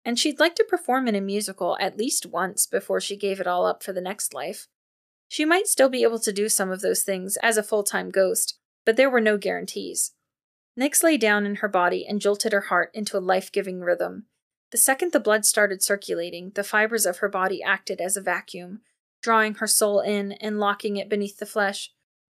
And 0.05 0.19
she'd 0.19 0.39
like 0.39 0.53
to 0.57 0.63
perform 0.63 1.07
in 1.07 1.15
a 1.15 1.19
musical 1.19 1.75
at 1.79 1.97
least 1.97 2.27
once 2.27 2.67
before 2.67 3.01
she 3.01 3.17
gave 3.17 3.39
it 3.39 3.47
all 3.47 3.65
up 3.65 3.81
for 3.81 3.91
the 3.91 4.01
next 4.01 4.35
life. 4.35 4.67
She 5.27 5.45
might 5.45 5.65
still 5.65 5.89
be 5.89 6.03
able 6.03 6.19
to 6.19 6.31
do 6.31 6.47
some 6.47 6.69
of 6.69 6.81
those 6.81 7.01
things 7.01 7.37
as 7.41 7.57
a 7.57 7.63
full 7.63 7.81
time 7.81 8.11
ghost, 8.11 8.59
but 8.85 8.97
there 8.97 9.09
were 9.09 9.19
no 9.19 9.35
guarantees. 9.35 10.11
Nix 10.77 11.01
lay 11.01 11.17
down 11.17 11.47
in 11.47 11.55
her 11.55 11.67
body 11.67 12.05
and 12.07 12.21
jolted 12.21 12.53
her 12.53 12.61
heart 12.69 12.91
into 12.93 13.17
a 13.17 13.19
life 13.19 13.51
giving 13.51 13.79
rhythm. 13.79 14.27
The 14.69 14.77
second 14.77 15.11
the 15.11 15.19
blood 15.19 15.43
started 15.43 15.81
circulating, 15.81 16.51
the 16.53 16.63
fibers 16.63 17.07
of 17.07 17.17
her 17.17 17.29
body 17.29 17.63
acted 17.63 17.99
as 17.99 18.15
a 18.15 18.21
vacuum, 18.21 18.81
drawing 19.23 19.55
her 19.55 19.67
soul 19.67 20.01
in 20.01 20.33
and 20.33 20.59
locking 20.59 20.97
it 20.97 21.09
beneath 21.09 21.39
the 21.39 21.47
flesh. 21.47 21.94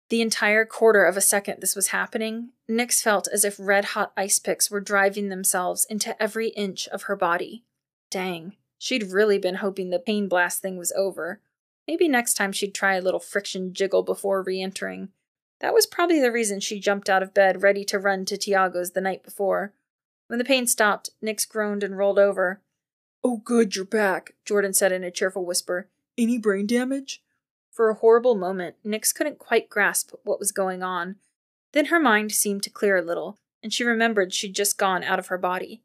The 0.09 0.23
entire 0.23 0.65
quarter 0.65 1.05
of 1.05 1.17
a 1.17 1.21
second 1.21 1.61
this 1.61 1.77
was 1.77 1.89
happening, 1.89 2.51
Nix 2.67 3.03
felt 3.03 3.29
as 3.33 3.45
if 3.45 3.57
red 3.59 3.87
hot 3.87 4.13
ice 4.17 4.39
picks 4.39 4.71
were 4.71 4.81
driving 4.81 5.29
themselves 5.29 5.85
into 5.91 6.21
every 6.23 6.49
inch 6.51 6.89
of 6.89 7.03
her 7.03 7.17
body. 7.17 7.65
Dang, 8.11 8.57
she'd 8.79 9.13
really 9.13 9.39
been 9.39 9.57
hoping 9.57 9.91
the 9.91 9.99
pain 9.99 10.29
blast 10.29 10.63
thing 10.63 10.79
was 10.79 10.93
over. 10.93 11.43
Maybe 11.87 12.09
next 12.09 12.35
time 12.35 12.53
she'd 12.53 12.75
try 12.75 12.95
a 12.95 13.03
little 13.03 13.21
friction 13.21 13.75
jiggle 13.75 14.03
before 14.03 14.43
re 14.43 14.63
entering. 14.63 15.11
That 15.61 15.75
was 15.75 15.87
probably 15.87 16.21
the 16.21 16.33
reason 16.33 16.61
she 16.61 16.81
jumped 16.81 17.11
out 17.11 17.23
of 17.23 17.35
bed 17.35 17.63
ready 17.63 17.85
to 17.87 17.99
run 17.99 18.25
to 18.27 18.39
Tiago's 18.39 18.93
the 18.93 19.01
night 19.01 19.23
before. 19.23 19.75
When 20.29 20.39
the 20.39 20.45
pain 20.45 20.67
stopped, 20.67 21.11
Nix 21.21 21.45
groaned 21.45 21.83
and 21.83 21.99
rolled 21.99 22.19
over. 22.19 22.63
Oh, 23.25 23.39
good, 23.39 23.75
you're 23.75 23.85
back, 23.85 24.35
Jordan 24.45 24.73
said 24.73 24.93
in 24.93 25.03
a 25.03 25.11
cheerful 25.11 25.45
whisper. 25.45 25.89
Any 26.17 26.39
brain 26.39 26.67
damage? 26.67 27.23
For 27.79 27.91
a 27.91 27.95
horrible 27.95 28.35
moment, 28.35 28.75
Nix 28.83 29.13
couldn't 29.13 29.39
quite 29.39 29.69
grasp 29.69 30.11
what 30.25 30.41
was 30.41 30.51
going 30.51 30.83
on. 30.83 31.15
Then 31.71 31.85
her 31.85 32.01
mind 32.01 32.33
seemed 32.33 32.65
to 32.65 32.71
clear 32.71 32.97
a 32.97 33.03
little, 33.03 33.39
and 33.63 33.73
she 33.73 33.85
remembered 33.85 34.35
she'd 34.35 34.57
just 34.57 34.77
gone 34.77 35.05
out 35.05 35.21
of 35.21 35.29
her 35.29 35.39
body. 35.39 35.85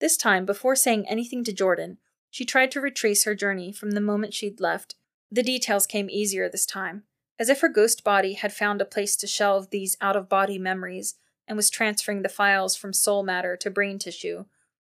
This 0.00 0.16
time, 0.16 0.46
before 0.46 0.76
saying 0.76 1.08
anything 1.08 1.42
to 1.42 1.52
Jordan, 1.52 1.98
she 2.30 2.44
tried 2.44 2.70
to 2.70 2.80
retrace 2.80 3.24
her 3.24 3.34
journey 3.34 3.72
from 3.72 3.90
the 3.90 4.00
moment 4.00 4.34
she'd 4.34 4.60
left. 4.60 4.94
The 5.32 5.42
details 5.42 5.84
came 5.84 6.08
easier 6.08 6.48
this 6.48 6.64
time 6.64 7.02
as 7.40 7.48
if 7.48 7.60
her 7.60 7.68
ghost 7.68 8.04
body 8.04 8.34
had 8.34 8.52
found 8.52 8.80
a 8.80 8.84
place 8.84 9.16
to 9.16 9.26
shelve 9.26 9.70
these 9.70 9.96
out 10.00 10.14
of 10.14 10.28
body 10.28 10.60
memories 10.60 11.16
and 11.48 11.56
was 11.56 11.70
transferring 11.70 12.22
the 12.22 12.28
files 12.28 12.76
from 12.76 12.92
soul 12.92 13.24
matter 13.24 13.56
to 13.56 13.68
brain 13.68 13.98
tissue. 13.98 14.44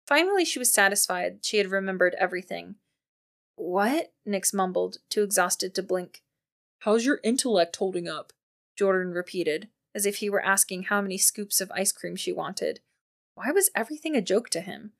Finally, 0.07 0.45
she 0.45 0.59
was 0.59 0.71
satisfied 0.71 1.39
she 1.41 1.57
had 1.57 1.71
remembered 1.71 2.15
everything. 2.19 2.75
What? 3.57 4.13
Nix 4.27 4.53
mumbled, 4.53 4.99
too 5.09 5.23
exhausted 5.23 5.75
to 5.77 5.83
blink. 5.83 6.21
How's 6.85 7.07
your 7.07 7.19
intellect 7.25 7.77
holding 7.77 8.07
up? 8.09 8.35
Jordan 8.77 9.15
repeated, 9.15 9.69
as 9.95 10.05
if 10.05 10.17
he 10.17 10.29
were 10.29 10.45
asking 10.45 10.83
how 10.83 11.01
many 11.01 11.17
scoops 11.17 11.63
of 11.63 11.73
ice 11.75 11.93
cream 11.93 12.15
she 12.15 12.31
wanted. 12.31 12.81
Why 13.35 13.51
was 13.53 13.71
everything 13.75 14.15
a 14.15 14.21
joke 14.21 14.51
to 14.51 14.61
him? 14.61 14.93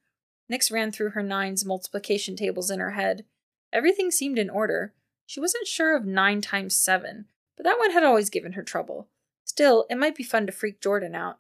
Nix 0.49 0.71
ran 0.71 0.93
through 0.93 1.11
her 1.11 1.23
nines 1.23 1.63
multiplication 1.63 2.37
tables 2.37 2.71
in 2.71 2.81
her 2.81 2.93
head. 2.93 3.27
Everything 3.71 4.11
seemed 4.11 4.39
in 4.39 4.49
order, 4.49 4.95
she 5.27 5.41
wasn't 5.41 5.67
sure 5.67 5.95
of 5.95 6.07
9 6.07 6.41
times 6.41 6.75
7, 6.75 7.27
but 7.55 7.65
that 7.65 7.79
one 7.79 7.91
had 7.91 8.03
always 8.03 8.31
given 8.31 8.53
her 8.53 8.63
trouble. 8.63 9.09
Still, 9.45 9.85
it 9.91 9.99
might 9.99 10.17
be 10.17 10.25
fun 10.25 10.47
to 10.47 10.53
freak 10.53 10.81
Jordan 10.81 11.15
out. 11.15 11.39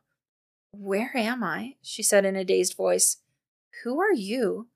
Where 0.72 1.12
am 1.14 1.42
I? 1.42 1.76
she 1.80 2.02
said 2.02 2.26
in 2.26 2.36
a 2.36 2.44
dazed 2.44 2.76
voice. 2.76 3.16
Who 3.82 3.98
are 3.98 4.12
you? 4.12 4.68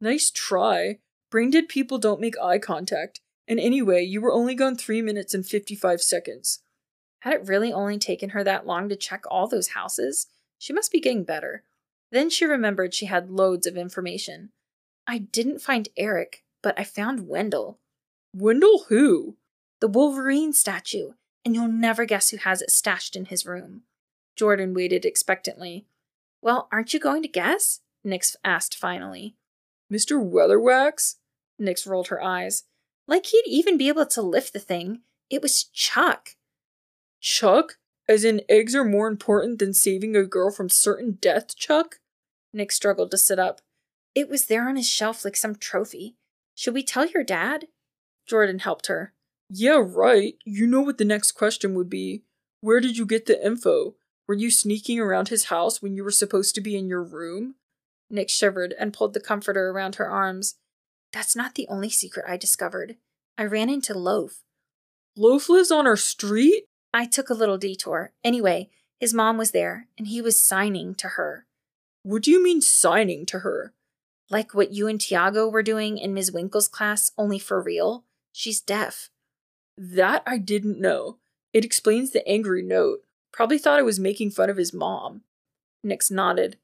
Nice 0.00 0.30
try. 0.30 0.98
Brain 1.32 1.50
dead 1.50 1.68
people 1.68 1.98
don't 1.98 2.20
make 2.20 2.38
eye 2.40 2.60
contact. 2.60 3.20
And 3.50 3.58
anyway, 3.58 4.04
you 4.04 4.20
were 4.20 4.32
only 4.32 4.54
gone 4.54 4.76
3 4.76 5.02
minutes 5.02 5.34
and 5.34 5.44
55 5.44 6.00
seconds. 6.00 6.60
Had 7.22 7.34
it 7.34 7.48
really 7.48 7.72
only 7.72 7.98
taken 7.98 8.30
her 8.30 8.44
that 8.44 8.64
long 8.64 8.88
to 8.88 8.96
check 8.96 9.24
all 9.28 9.48
those 9.48 9.70
houses? 9.70 10.28
She 10.56 10.72
must 10.72 10.92
be 10.92 11.00
getting 11.00 11.24
better. 11.24 11.64
Then 12.12 12.30
she 12.30 12.46
remembered 12.46 12.94
she 12.94 13.06
had 13.06 13.28
loads 13.28 13.66
of 13.66 13.76
information. 13.76 14.50
I 15.04 15.18
didn't 15.18 15.60
find 15.60 15.88
Eric, 15.96 16.44
but 16.62 16.78
I 16.78 16.84
found 16.84 17.26
Wendell. 17.26 17.80
Wendell 18.32 18.84
who? 18.88 19.36
The 19.80 19.88
Wolverine 19.88 20.52
statue, 20.52 21.14
and 21.44 21.54
you'll 21.54 21.66
never 21.66 22.04
guess 22.04 22.30
who 22.30 22.36
has 22.36 22.62
it 22.62 22.70
stashed 22.70 23.16
in 23.16 23.24
his 23.24 23.44
room. 23.44 23.82
Jordan 24.36 24.74
waited 24.74 25.04
expectantly. 25.04 25.86
Well, 26.40 26.68
aren't 26.70 26.94
you 26.94 27.00
going 27.00 27.22
to 27.22 27.28
guess? 27.28 27.80
Nix 28.04 28.36
asked 28.44 28.76
finally. 28.76 29.34
Mr. 29.92 30.22
Weatherwax? 30.24 31.16
Nix 31.58 31.84
rolled 31.84 32.08
her 32.08 32.22
eyes. 32.22 32.62
Like 33.10 33.26
he'd 33.26 33.42
even 33.46 33.76
be 33.76 33.88
able 33.88 34.06
to 34.06 34.22
lift 34.22 34.52
the 34.52 34.60
thing. 34.60 35.00
It 35.28 35.42
was 35.42 35.64
Chuck. 35.64 36.36
Chuck? 37.20 37.76
As 38.08 38.24
in 38.24 38.42
eggs 38.48 38.74
are 38.74 38.84
more 38.84 39.08
important 39.08 39.58
than 39.58 39.74
saving 39.74 40.14
a 40.16 40.24
girl 40.24 40.52
from 40.52 40.68
certain 40.68 41.18
death, 41.20 41.56
Chuck? 41.56 41.96
Nix 42.52 42.76
struggled 42.76 43.10
to 43.10 43.18
sit 43.18 43.38
up. 43.38 43.60
It 44.14 44.28
was 44.28 44.46
there 44.46 44.68
on 44.68 44.76
his 44.76 44.88
shelf 44.88 45.24
like 45.24 45.36
some 45.36 45.56
trophy. 45.56 46.16
Should 46.54 46.74
we 46.74 46.84
tell 46.84 47.06
your 47.06 47.24
dad? 47.24 47.66
Jordan 48.26 48.60
helped 48.60 48.86
her. 48.86 49.12
Yeah, 49.48 49.82
right. 49.84 50.34
You 50.44 50.68
know 50.68 50.80
what 50.80 50.98
the 50.98 51.04
next 51.04 51.32
question 51.32 51.74
would 51.74 51.90
be. 51.90 52.22
Where 52.60 52.80
did 52.80 52.96
you 52.96 53.06
get 53.06 53.26
the 53.26 53.44
info? 53.44 53.96
Were 54.28 54.34
you 54.34 54.52
sneaking 54.52 55.00
around 55.00 55.28
his 55.28 55.46
house 55.46 55.82
when 55.82 55.94
you 55.94 56.04
were 56.04 56.12
supposed 56.12 56.54
to 56.54 56.60
be 56.60 56.76
in 56.76 56.88
your 56.88 57.02
room? 57.02 57.56
Nix 58.08 58.32
shivered 58.32 58.72
and 58.78 58.92
pulled 58.92 59.14
the 59.14 59.20
comforter 59.20 59.70
around 59.70 59.96
her 59.96 60.08
arms. 60.08 60.54
That's 61.12 61.34
not 61.34 61.54
the 61.54 61.66
only 61.68 61.90
secret 61.90 62.24
I 62.28 62.36
discovered. 62.36 62.96
I 63.36 63.44
ran 63.44 63.68
into 63.68 63.98
Loaf. 63.98 64.42
Loaf 65.16 65.48
lives 65.48 65.70
on 65.70 65.86
our 65.86 65.96
street? 65.96 66.64
I 66.92 67.06
took 67.06 67.30
a 67.30 67.34
little 67.34 67.58
detour. 67.58 68.12
Anyway, 68.24 68.70
his 68.98 69.14
mom 69.14 69.38
was 69.38 69.50
there, 69.50 69.88
and 69.96 70.06
he 70.06 70.20
was 70.20 70.40
signing 70.40 70.94
to 70.96 71.08
her. 71.08 71.46
What 72.02 72.22
do 72.22 72.30
you 72.30 72.42
mean 72.42 72.60
signing 72.60 73.26
to 73.26 73.40
her? 73.40 73.72
Like 74.30 74.54
what 74.54 74.72
you 74.72 74.86
and 74.86 75.00
Tiago 75.00 75.48
were 75.48 75.62
doing 75.62 75.98
in 75.98 76.14
Ms. 76.14 76.32
Winkle's 76.32 76.68
class, 76.68 77.10
only 77.18 77.38
for 77.38 77.60
real? 77.60 78.04
She's 78.32 78.60
deaf. 78.60 79.10
That 79.76 80.22
I 80.26 80.38
didn't 80.38 80.80
know. 80.80 81.18
It 81.52 81.64
explains 81.64 82.12
the 82.12 82.26
angry 82.28 82.62
note. 82.62 83.00
Probably 83.32 83.58
thought 83.58 83.78
I 83.78 83.82
was 83.82 83.98
making 83.98 84.30
fun 84.30 84.50
of 84.50 84.56
his 84.56 84.72
mom. 84.72 85.22
Nix 85.82 86.10
nodded. 86.10 86.56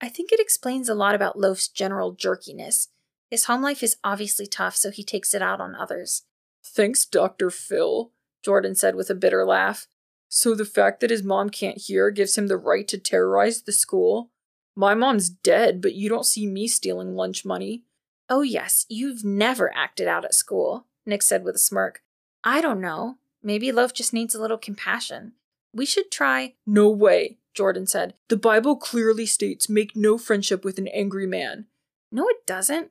I 0.00 0.08
think 0.08 0.32
it 0.32 0.40
explains 0.40 0.88
a 0.88 0.94
lot 0.94 1.14
about 1.14 1.38
Loaf's 1.38 1.68
general 1.68 2.12
jerkiness. 2.12 2.88
His 3.32 3.46
home 3.46 3.62
life 3.62 3.82
is 3.82 3.96
obviously 4.04 4.46
tough, 4.46 4.76
so 4.76 4.90
he 4.90 5.02
takes 5.02 5.32
it 5.32 5.40
out 5.40 5.58
on 5.58 5.74
others. 5.74 6.24
Thanks, 6.62 7.06
Dr. 7.06 7.48
Phil, 7.48 8.12
Jordan 8.44 8.74
said 8.74 8.94
with 8.94 9.08
a 9.08 9.14
bitter 9.14 9.46
laugh. 9.46 9.86
So 10.28 10.54
the 10.54 10.66
fact 10.66 11.00
that 11.00 11.08
his 11.08 11.22
mom 11.22 11.48
can't 11.48 11.78
hear 11.78 12.10
gives 12.10 12.36
him 12.36 12.48
the 12.48 12.58
right 12.58 12.86
to 12.88 12.98
terrorize 12.98 13.62
the 13.62 13.72
school? 13.72 14.28
My 14.76 14.94
mom's 14.94 15.30
dead, 15.30 15.80
but 15.80 15.94
you 15.94 16.10
don't 16.10 16.26
see 16.26 16.46
me 16.46 16.68
stealing 16.68 17.16
lunch 17.16 17.42
money. 17.42 17.84
Oh, 18.28 18.42
yes, 18.42 18.84
you've 18.90 19.24
never 19.24 19.74
acted 19.74 20.06
out 20.06 20.26
at 20.26 20.34
school, 20.34 20.84
Nix 21.06 21.26
said 21.26 21.42
with 21.42 21.54
a 21.54 21.58
smirk. 21.58 22.02
I 22.44 22.60
don't 22.60 22.82
know. 22.82 23.16
Maybe 23.42 23.72
Loaf 23.72 23.94
just 23.94 24.12
needs 24.12 24.34
a 24.34 24.42
little 24.42 24.58
compassion. 24.58 25.32
We 25.72 25.86
should 25.86 26.10
try. 26.10 26.56
No 26.66 26.90
way, 26.90 27.38
Jordan 27.54 27.86
said. 27.86 28.12
The 28.28 28.36
Bible 28.36 28.76
clearly 28.76 29.24
states 29.24 29.70
make 29.70 29.96
no 29.96 30.18
friendship 30.18 30.66
with 30.66 30.76
an 30.76 30.88
angry 30.88 31.26
man. 31.26 31.64
No, 32.10 32.28
it 32.28 32.44
doesn't. 32.46 32.90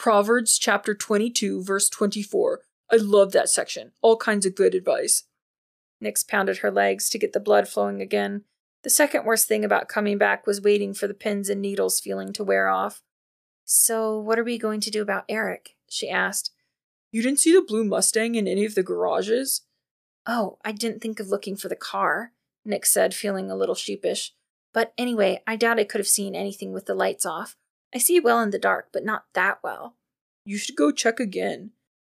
Proverbs 0.00 0.58
chapter 0.58 0.94
22, 0.94 1.62
verse 1.62 1.90
24. 1.90 2.62
I 2.90 2.96
love 2.96 3.32
that 3.32 3.50
section. 3.50 3.92
All 4.00 4.16
kinds 4.16 4.46
of 4.46 4.54
good 4.54 4.74
advice. 4.74 5.24
Nix 6.00 6.22
pounded 6.22 6.60
her 6.60 6.70
legs 6.70 7.10
to 7.10 7.18
get 7.18 7.34
the 7.34 7.38
blood 7.38 7.68
flowing 7.68 8.00
again. 8.00 8.44
The 8.82 8.88
second 8.88 9.26
worst 9.26 9.46
thing 9.46 9.62
about 9.62 9.90
coming 9.90 10.16
back 10.16 10.46
was 10.46 10.62
waiting 10.62 10.94
for 10.94 11.06
the 11.06 11.12
pins 11.12 11.50
and 11.50 11.60
needles 11.60 12.00
feeling 12.00 12.32
to 12.32 12.42
wear 12.42 12.68
off. 12.68 13.02
So, 13.66 14.18
what 14.18 14.38
are 14.38 14.42
we 14.42 14.56
going 14.56 14.80
to 14.80 14.90
do 14.90 15.02
about 15.02 15.26
Eric? 15.28 15.76
she 15.86 16.08
asked. 16.08 16.50
You 17.12 17.20
didn't 17.20 17.40
see 17.40 17.52
the 17.52 17.60
blue 17.60 17.84
Mustang 17.84 18.36
in 18.36 18.48
any 18.48 18.64
of 18.64 18.74
the 18.74 18.82
garages? 18.82 19.66
Oh, 20.26 20.56
I 20.64 20.72
didn't 20.72 21.02
think 21.02 21.20
of 21.20 21.28
looking 21.28 21.56
for 21.56 21.68
the 21.68 21.76
car, 21.76 22.32
Nix 22.64 22.90
said, 22.90 23.12
feeling 23.12 23.50
a 23.50 23.54
little 23.54 23.74
sheepish. 23.74 24.32
But 24.72 24.94
anyway, 24.96 25.42
I 25.46 25.56
doubt 25.56 25.78
I 25.78 25.84
could 25.84 26.00
have 26.00 26.08
seen 26.08 26.34
anything 26.34 26.72
with 26.72 26.86
the 26.86 26.94
lights 26.94 27.26
off. 27.26 27.54
I 27.94 27.98
see 27.98 28.20
well 28.20 28.40
in 28.40 28.50
the 28.50 28.58
dark, 28.58 28.88
but 28.92 29.04
not 29.04 29.24
that 29.34 29.58
well. 29.62 29.96
You 30.44 30.58
should 30.58 30.76
go 30.76 30.90
check 30.90 31.20
again. 31.20 31.70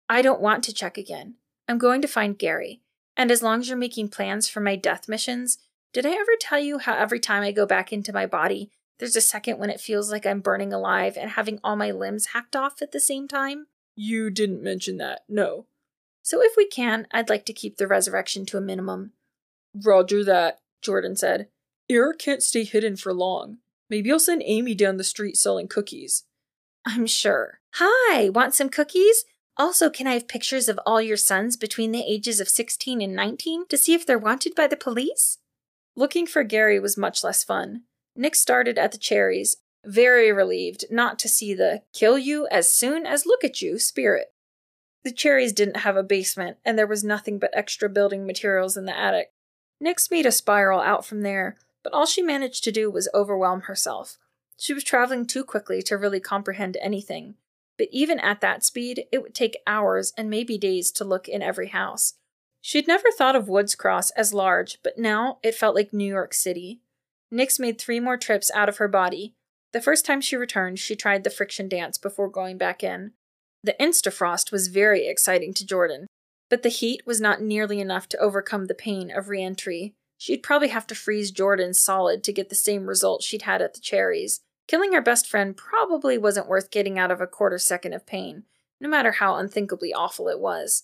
I 0.07 0.21
don't 0.21 0.41
want 0.41 0.63
to 0.65 0.73
check 0.73 0.97
again. 0.97 1.35
I'm 1.67 1.77
going 1.77 2.01
to 2.01 2.07
find 2.07 2.37
Gary. 2.37 2.81
And 3.15 3.31
as 3.31 3.43
long 3.43 3.59
as 3.59 3.69
you're 3.69 3.77
making 3.77 4.09
plans 4.09 4.49
for 4.49 4.59
my 4.59 4.75
death 4.75 5.07
missions, 5.07 5.57
did 5.93 6.05
I 6.05 6.11
ever 6.11 6.31
tell 6.39 6.59
you 6.59 6.79
how 6.79 6.95
every 6.95 7.19
time 7.19 7.43
I 7.43 7.51
go 7.51 7.65
back 7.65 7.93
into 7.93 8.11
my 8.11 8.25
body, 8.25 8.71
there's 8.99 9.15
a 9.15 9.21
second 9.21 9.59
when 9.59 9.69
it 9.69 9.79
feels 9.79 10.11
like 10.11 10.25
I'm 10.25 10.39
burning 10.39 10.73
alive 10.73 11.17
and 11.17 11.31
having 11.31 11.59
all 11.63 11.75
my 11.75 11.91
limbs 11.91 12.27
hacked 12.27 12.55
off 12.55 12.81
at 12.81 12.91
the 12.91 12.99
same 12.99 13.27
time? 13.27 13.67
You 13.95 14.29
didn't 14.29 14.63
mention 14.63 14.97
that, 14.97 15.21
no. 15.29 15.65
So 16.23 16.41
if 16.41 16.53
we 16.57 16.67
can, 16.67 17.07
I'd 17.11 17.29
like 17.29 17.45
to 17.45 17.53
keep 17.53 17.77
the 17.77 17.87
resurrection 17.87 18.45
to 18.47 18.57
a 18.57 18.61
minimum. 18.61 19.11
Roger 19.75 20.23
that, 20.23 20.59
Jordan 20.81 21.15
said. 21.15 21.47
Eric 21.89 22.19
can't 22.19 22.41
stay 22.41 22.63
hidden 22.63 22.95
for 22.95 23.13
long. 23.13 23.57
Maybe 23.89 24.11
I'll 24.11 24.19
send 24.19 24.43
Amy 24.45 24.75
down 24.75 24.97
the 24.97 25.03
street 25.03 25.37
selling 25.37 25.67
cookies. 25.67 26.23
I'm 26.85 27.07
sure. 27.07 27.59
Hi, 27.75 28.29
want 28.29 28.53
some 28.53 28.69
cookies? 28.69 29.25
Also, 29.55 29.89
can 29.89 30.07
I 30.07 30.13
have 30.13 30.27
pictures 30.27 30.67
of 30.67 30.79
all 30.85 31.01
your 31.01 31.17
sons 31.17 31.57
between 31.57 31.91
the 31.91 32.03
ages 32.03 32.39
of 32.39 32.49
16 32.49 33.01
and 33.01 33.15
19 33.15 33.67
to 33.67 33.77
see 33.77 33.93
if 33.93 34.05
they're 34.05 34.17
wanted 34.17 34.55
by 34.55 34.67
the 34.67 34.75
police? 34.75 35.37
Looking 35.95 36.25
for 36.25 36.43
Gary 36.43 36.79
was 36.79 36.97
much 36.97 37.23
less 37.23 37.43
fun. 37.43 37.83
Nix 38.15 38.39
started 38.39 38.79
at 38.79 38.91
the 38.91 38.97
cherries, 38.97 39.57
very 39.85 40.31
relieved 40.31 40.85
not 40.89 41.19
to 41.19 41.29
see 41.29 41.53
the 41.53 41.83
kill 41.93 42.17
you 42.17 42.47
as 42.49 42.69
soon 42.69 43.05
as 43.05 43.25
look 43.25 43.43
at 43.43 43.61
you 43.61 43.77
spirit. 43.77 44.33
The 45.03 45.11
cherries 45.11 45.53
didn't 45.53 45.77
have 45.77 45.97
a 45.97 46.03
basement, 46.03 46.57
and 46.63 46.77
there 46.77 46.87
was 46.87 47.03
nothing 47.03 47.37
but 47.37 47.51
extra 47.53 47.89
building 47.89 48.25
materials 48.25 48.77
in 48.77 48.85
the 48.85 48.97
attic. 48.97 49.33
Nix 49.79 50.09
made 50.09 50.25
a 50.25 50.31
spiral 50.31 50.79
out 50.79 51.05
from 51.05 51.21
there, 51.21 51.57
but 51.83 51.93
all 51.93 52.05
she 52.05 52.21
managed 52.21 52.63
to 52.63 52.71
do 52.71 52.89
was 52.89 53.09
overwhelm 53.13 53.61
herself. 53.61 54.17
She 54.57 54.73
was 54.73 54.83
traveling 54.83 55.25
too 55.25 55.43
quickly 55.43 55.81
to 55.83 55.97
really 55.97 56.19
comprehend 56.19 56.77
anything, 56.81 57.35
but 57.77 57.87
even 57.91 58.19
at 58.19 58.41
that 58.41 58.63
speed, 58.63 59.05
it 59.11 59.21
would 59.21 59.33
take 59.33 59.57
hours 59.67 60.13
and 60.17 60.29
maybe 60.29 60.57
days 60.57 60.91
to 60.91 61.03
look 61.03 61.27
in 61.27 61.41
every 61.41 61.67
house. 61.67 62.13
She'd 62.61 62.87
never 62.87 63.11
thought 63.11 63.35
of 63.35 63.49
Woods 63.49 63.75
Cross 63.75 64.11
as 64.11 64.33
large, 64.33 64.77
but 64.83 64.97
now 64.97 65.39
it 65.43 65.55
felt 65.55 65.75
like 65.75 65.91
New 65.91 66.07
York 66.07 66.33
City. 66.33 66.79
Nix 67.29 67.59
made 67.59 67.77
three 67.77 67.99
more 67.99 68.15
trips 68.15 68.49
out 68.55 68.69
of 68.69 68.77
her 68.77 68.87
body. 68.87 69.33
The 69.73 69.81
first 69.81 70.05
time 70.05 70.21
she 70.21 70.37
returned, 70.37 70.79
she 70.79 70.95
tried 70.95 71.23
the 71.23 71.29
friction 71.29 71.67
dance 71.67 71.97
before 71.97 72.29
going 72.29 72.57
back 72.57 72.83
in. 72.83 73.11
The 73.63 73.75
Instafrost 73.79 74.51
was 74.51 74.67
very 74.67 75.07
exciting 75.07 75.53
to 75.55 75.65
Jordan, 75.65 76.07
but 76.49 76.63
the 76.63 76.69
heat 76.69 77.01
was 77.05 77.19
not 77.19 77.41
nearly 77.41 77.81
enough 77.81 78.07
to 78.09 78.19
overcome 78.19 78.65
the 78.67 78.75
pain 78.75 79.11
of 79.11 79.29
reentry. 79.29 79.95
She'd 80.23 80.41
probably 80.41 80.69
have 80.69 80.87
to 80.87 80.95
freeze 80.95 81.31
Jordan 81.31 81.73
solid 81.73 82.23
to 82.23 82.31
get 82.31 82.47
the 82.47 82.55
same 82.55 82.87
result 82.87 83.23
she'd 83.23 83.41
had 83.41 83.61
at 83.61 83.73
the 83.73 83.81
cherries. 83.81 84.39
Killing 84.69 84.93
her 84.93 85.01
best 85.01 85.27
friend 85.27 85.57
probably 85.57 86.17
wasn't 86.17 86.47
worth 86.47 86.71
getting 86.71 86.97
out 86.97 87.11
of 87.11 87.19
a 87.19 87.27
quarter 87.27 87.57
second 87.57 87.91
of 87.91 88.05
pain, 88.05 88.43
no 88.79 88.87
matter 88.87 89.11
how 89.11 89.35
unthinkably 89.35 89.93
awful 89.93 90.29
it 90.29 90.39
was. 90.39 90.83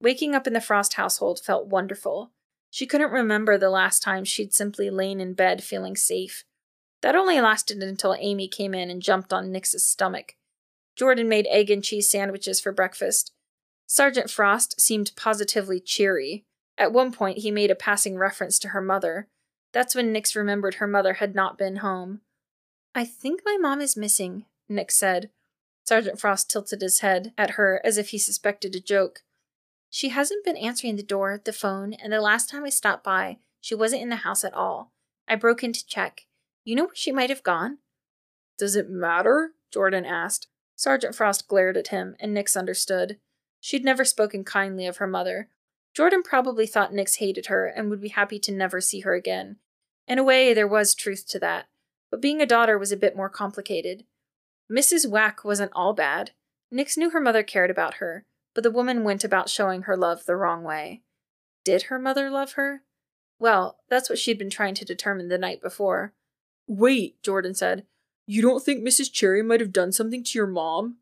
Waking 0.00 0.34
up 0.34 0.48
in 0.48 0.52
the 0.52 0.60
Frost 0.60 0.94
household 0.94 1.38
felt 1.38 1.68
wonderful. 1.68 2.32
She 2.68 2.86
couldn't 2.86 3.12
remember 3.12 3.56
the 3.56 3.70
last 3.70 4.02
time 4.02 4.24
she'd 4.24 4.52
simply 4.52 4.90
lain 4.90 5.20
in 5.20 5.34
bed 5.34 5.62
feeling 5.62 5.94
safe. 5.94 6.42
That 7.02 7.14
only 7.14 7.40
lasted 7.40 7.84
until 7.84 8.16
Amy 8.18 8.48
came 8.48 8.74
in 8.74 8.90
and 8.90 9.00
jumped 9.00 9.32
on 9.32 9.52
Nix's 9.52 9.88
stomach. 9.88 10.34
Jordan 10.96 11.28
made 11.28 11.46
egg 11.50 11.70
and 11.70 11.84
cheese 11.84 12.10
sandwiches 12.10 12.60
for 12.60 12.72
breakfast. 12.72 13.30
Sergeant 13.86 14.28
Frost 14.28 14.80
seemed 14.80 15.12
positively 15.14 15.78
cheery. 15.78 16.46
At 16.78 16.92
one 16.92 17.12
point, 17.12 17.38
he 17.38 17.50
made 17.50 17.70
a 17.70 17.76
passing 17.76 18.18
reference 18.18 18.58
to 18.60 18.68
her 18.68 18.82
mother. 18.82 19.28
That's 19.72 19.94
when 19.94 20.12
Nix 20.12 20.36
remembered 20.36 20.74
her 20.74 20.86
mother 20.86 21.14
had 21.14 21.34
not 21.34 21.58
been 21.58 21.76
home. 21.76 22.20
I 22.94 23.04
think 23.04 23.42
my 23.44 23.56
mom 23.60 23.80
is 23.80 23.96
missing, 23.96 24.44
Nix 24.68 24.96
said. 24.96 25.30
Sergeant 25.84 26.18
Frost 26.18 26.50
tilted 26.50 26.80
his 26.80 27.00
head 27.00 27.32
at 27.38 27.50
her 27.50 27.80
as 27.84 27.96
if 27.96 28.08
he 28.08 28.18
suspected 28.18 28.74
a 28.74 28.80
joke. 28.80 29.22
She 29.90 30.08
hasn't 30.08 30.44
been 30.44 30.56
answering 30.56 30.96
the 30.96 31.02
door, 31.02 31.40
the 31.44 31.52
phone, 31.52 31.92
and 31.94 32.12
the 32.12 32.20
last 32.20 32.50
time 32.50 32.64
I 32.64 32.70
stopped 32.70 33.04
by, 33.04 33.38
she 33.60 33.74
wasn't 33.74 34.02
in 34.02 34.08
the 34.08 34.16
house 34.16 34.44
at 34.44 34.54
all. 34.54 34.92
I 35.28 35.36
broke 35.36 35.62
in 35.62 35.72
to 35.72 35.86
check. 35.86 36.26
You 36.64 36.74
know 36.74 36.84
where 36.84 36.94
she 36.94 37.12
might 37.12 37.30
have 37.30 37.42
gone? 37.42 37.78
Does 38.58 38.76
it 38.76 38.90
matter? 38.90 39.52
Jordan 39.72 40.04
asked. 40.04 40.48
Sergeant 40.74 41.14
Frost 41.14 41.48
glared 41.48 41.76
at 41.76 41.88
him, 41.88 42.16
and 42.20 42.34
Nix 42.34 42.56
understood. 42.56 43.18
She'd 43.60 43.84
never 43.84 44.04
spoken 44.04 44.44
kindly 44.44 44.86
of 44.86 44.98
her 44.98 45.06
mother. 45.06 45.48
Jordan 45.96 46.22
probably 46.22 46.66
thought 46.66 46.92
Nix 46.92 47.16
hated 47.16 47.46
her 47.46 47.66
and 47.66 47.88
would 47.88 48.02
be 48.02 48.08
happy 48.08 48.38
to 48.40 48.52
never 48.52 48.82
see 48.82 49.00
her 49.00 49.14
again. 49.14 49.56
In 50.06 50.18
a 50.18 50.24
way, 50.24 50.52
there 50.52 50.68
was 50.68 50.94
truth 50.94 51.26
to 51.28 51.38
that, 51.38 51.68
but 52.10 52.20
being 52.20 52.42
a 52.42 52.46
daughter 52.46 52.76
was 52.76 52.92
a 52.92 52.98
bit 52.98 53.16
more 53.16 53.30
complicated. 53.30 54.04
Mrs. 54.70 55.08
Wack 55.08 55.42
wasn't 55.42 55.72
all 55.74 55.94
bad. 55.94 56.32
Nix 56.70 56.98
knew 56.98 57.10
her 57.10 57.20
mother 57.20 57.42
cared 57.42 57.70
about 57.70 57.94
her, 57.94 58.26
but 58.54 58.62
the 58.62 58.70
woman 58.70 59.04
went 59.04 59.24
about 59.24 59.48
showing 59.48 59.82
her 59.82 59.96
love 59.96 60.26
the 60.26 60.36
wrong 60.36 60.64
way. 60.64 61.00
Did 61.64 61.84
her 61.84 61.98
mother 61.98 62.28
love 62.28 62.52
her? 62.52 62.82
Well, 63.38 63.78
that's 63.88 64.10
what 64.10 64.18
she'd 64.18 64.38
been 64.38 64.50
trying 64.50 64.74
to 64.74 64.84
determine 64.84 65.28
the 65.28 65.38
night 65.38 65.62
before. 65.62 66.12
Wait, 66.66 67.22
Jordan 67.22 67.54
said. 67.54 67.86
You 68.26 68.42
don't 68.42 68.62
think 68.62 68.86
Mrs. 68.86 69.10
Cherry 69.10 69.42
might 69.42 69.60
have 69.60 69.72
done 69.72 69.92
something 69.92 70.22
to 70.24 70.38
your 70.38 70.46
mom? 70.46 70.98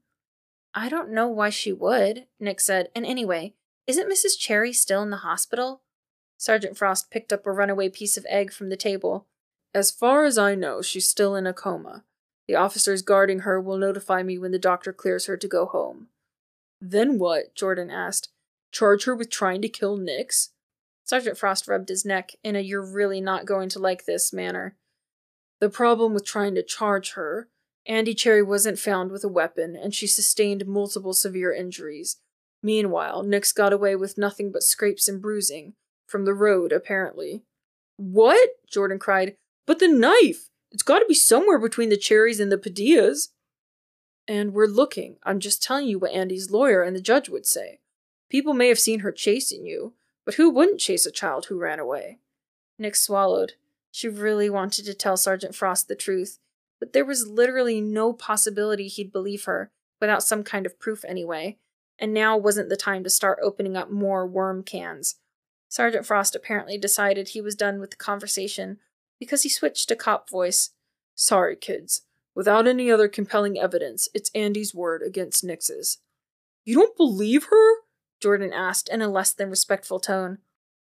I 0.72 0.88
don't 0.88 1.10
know 1.10 1.26
why 1.26 1.50
she 1.50 1.72
would, 1.72 2.26
Nix 2.38 2.66
said. 2.66 2.90
And 2.94 3.04
anyway, 3.04 3.54
isn't 3.86 4.10
Mrs. 4.10 4.38
Cherry 4.38 4.72
still 4.72 5.02
in 5.02 5.10
the 5.10 5.18
hospital? 5.18 5.82
Sergeant 6.36 6.76
Frost 6.76 7.10
picked 7.10 7.32
up 7.32 7.46
a 7.46 7.52
runaway 7.52 7.88
piece 7.88 8.16
of 8.16 8.26
egg 8.28 8.52
from 8.52 8.68
the 8.68 8.76
table. 8.76 9.26
As 9.74 9.90
far 9.90 10.24
as 10.24 10.38
I 10.38 10.54
know, 10.54 10.82
she's 10.82 11.08
still 11.08 11.34
in 11.34 11.46
a 11.46 11.52
coma. 11.52 12.04
The 12.46 12.54
officers 12.54 13.02
guarding 13.02 13.40
her 13.40 13.60
will 13.60 13.78
notify 13.78 14.22
me 14.22 14.38
when 14.38 14.52
the 14.52 14.58
doctor 14.58 14.92
clears 14.92 15.26
her 15.26 15.36
to 15.36 15.48
go 15.48 15.66
home. 15.66 16.08
Then 16.80 17.18
what? 17.18 17.54
Jordan 17.54 17.90
asked. 17.90 18.28
Charge 18.70 19.04
her 19.04 19.14
with 19.14 19.30
trying 19.30 19.62
to 19.62 19.68
kill 19.68 19.96
Nix? 19.96 20.50
Sergeant 21.04 21.38
Frost 21.38 21.68
rubbed 21.68 21.88
his 21.88 22.04
neck 22.04 22.32
in 22.42 22.56
a 22.56 22.60
you're 22.60 22.84
really 22.84 23.20
not 23.20 23.46
going 23.46 23.68
to 23.70 23.78
like 23.78 24.04
this 24.04 24.32
manner. 24.32 24.76
The 25.60 25.70
problem 25.70 26.12
with 26.12 26.24
trying 26.24 26.54
to 26.56 26.62
charge 26.62 27.12
her, 27.12 27.48
Andy 27.86 28.14
Cherry 28.14 28.42
wasn't 28.42 28.78
found 28.78 29.12
with 29.12 29.24
a 29.24 29.28
weapon, 29.28 29.76
and 29.76 29.94
she 29.94 30.06
sustained 30.06 30.66
multiple 30.66 31.12
severe 31.12 31.52
injuries. 31.52 32.16
Meanwhile, 32.64 33.24
Nix 33.24 33.52
got 33.52 33.74
away 33.74 33.94
with 33.94 34.16
nothing 34.16 34.50
but 34.50 34.62
scrapes 34.62 35.06
and 35.06 35.20
bruising, 35.20 35.74
From 36.06 36.24
the 36.24 36.32
road, 36.32 36.72
apparently. 36.72 37.42
What? 37.98 38.48
Jordan 38.66 38.98
cried. 38.98 39.36
But 39.66 39.80
the 39.80 39.88
knife! 39.88 40.48
It's 40.72 40.82
gotta 40.82 41.04
be 41.06 41.14
somewhere 41.14 41.58
between 41.58 41.90
the 41.90 41.98
cherries 41.98 42.40
and 42.40 42.50
the 42.50 42.56
padillas. 42.56 43.28
And 44.26 44.54
we're 44.54 44.66
looking. 44.66 45.16
I'm 45.24 45.40
just 45.40 45.62
telling 45.62 45.86
you 45.86 45.98
what 45.98 46.12
Andy's 46.12 46.50
lawyer 46.50 46.82
and 46.82 46.96
the 46.96 47.02
judge 47.02 47.28
would 47.28 47.44
say. 47.44 47.80
People 48.30 48.54
may 48.54 48.68
have 48.68 48.78
seen 48.78 49.00
her 49.00 49.12
chasing 49.12 49.66
you, 49.66 49.92
but 50.24 50.36
who 50.36 50.48
wouldn't 50.48 50.80
chase 50.80 51.04
a 51.04 51.12
child 51.12 51.46
who 51.46 51.60
ran 51.60 51.78
away? 51.78 52.18
Nix 52.78 53.02
swallowed. 53.02 53.52
She 53.92 54.08
really 54.08 54.48
wanted 54.48 54.86
to 54.86 54.94
tell 54.94 55.18
Sergeant 55.18 55.54
Frost 55.54 55.86
the 55.86 55.94
truth, 55.94 56.38
but 56.80 56.94
there 56.94 57.04
was 57.04 57.28
literally 57.28 57.82
no 57.82 58.14
possibility 58.14 58.88
he'd 58.88 59.12
believe 59.12 59.44
her, 59.44 59.70
without 60.00 60.22
some 60.22 60.42
kind 60.42 60.64
of 60.64 60.80
proof 60.80 61.04
anyway, 61.04 61.58
and 61.98 62.12
now 62.12 62.36
wasn't 62.36 62.68
the 62.68 62.76
time 62.76 63.04
to 63.04 63.10
start 63.10 63.38
opening 63.42 63.76
up 63.76 63.90
more 63.90 64.26
worm 64.26 64.62
cans. 64.62 65.16
Sergeant 65.68 66.06
Frost 66.06 66.34
apparently 66.34 66.78
decided 66.78 67.28
he 67.28 67.40
was 67.40 67.54
done 67.54 67.80
with 67.80 67.90
the 67.90 67.96
conversation 67.96 68.78
because 69.18 69.42
he 69.42 69.48
switched 69.48 69.88
to 69.88 69.96
cop 69.96 70.30
voice. 70.30 70.70
Sorry, 71.14 71.56
kids. 71.56 72.02
Without 72.34 72.66
any 72.66 72.90
other 72.90 73.08
compelling 73.08 73.58
evidence, 73.58 74.08
it's 74.14 74.30
Andy's 74.34 74.74
word 74.74 75.02
against 75.02 75.44
Nix's. 75.44 75.98
You 76.64 76.76
don't 76.76 76.96
believe 76.96 77.44
her? 77.44 77.74
Jordan 78.20 78.52
asked 78.52 78.88
in 78.88 79.02
a 79.02 79.08
less 79.08 79.32
than 79.32 79.50
respectful 79.50 80.00
tone. 80.00 80.38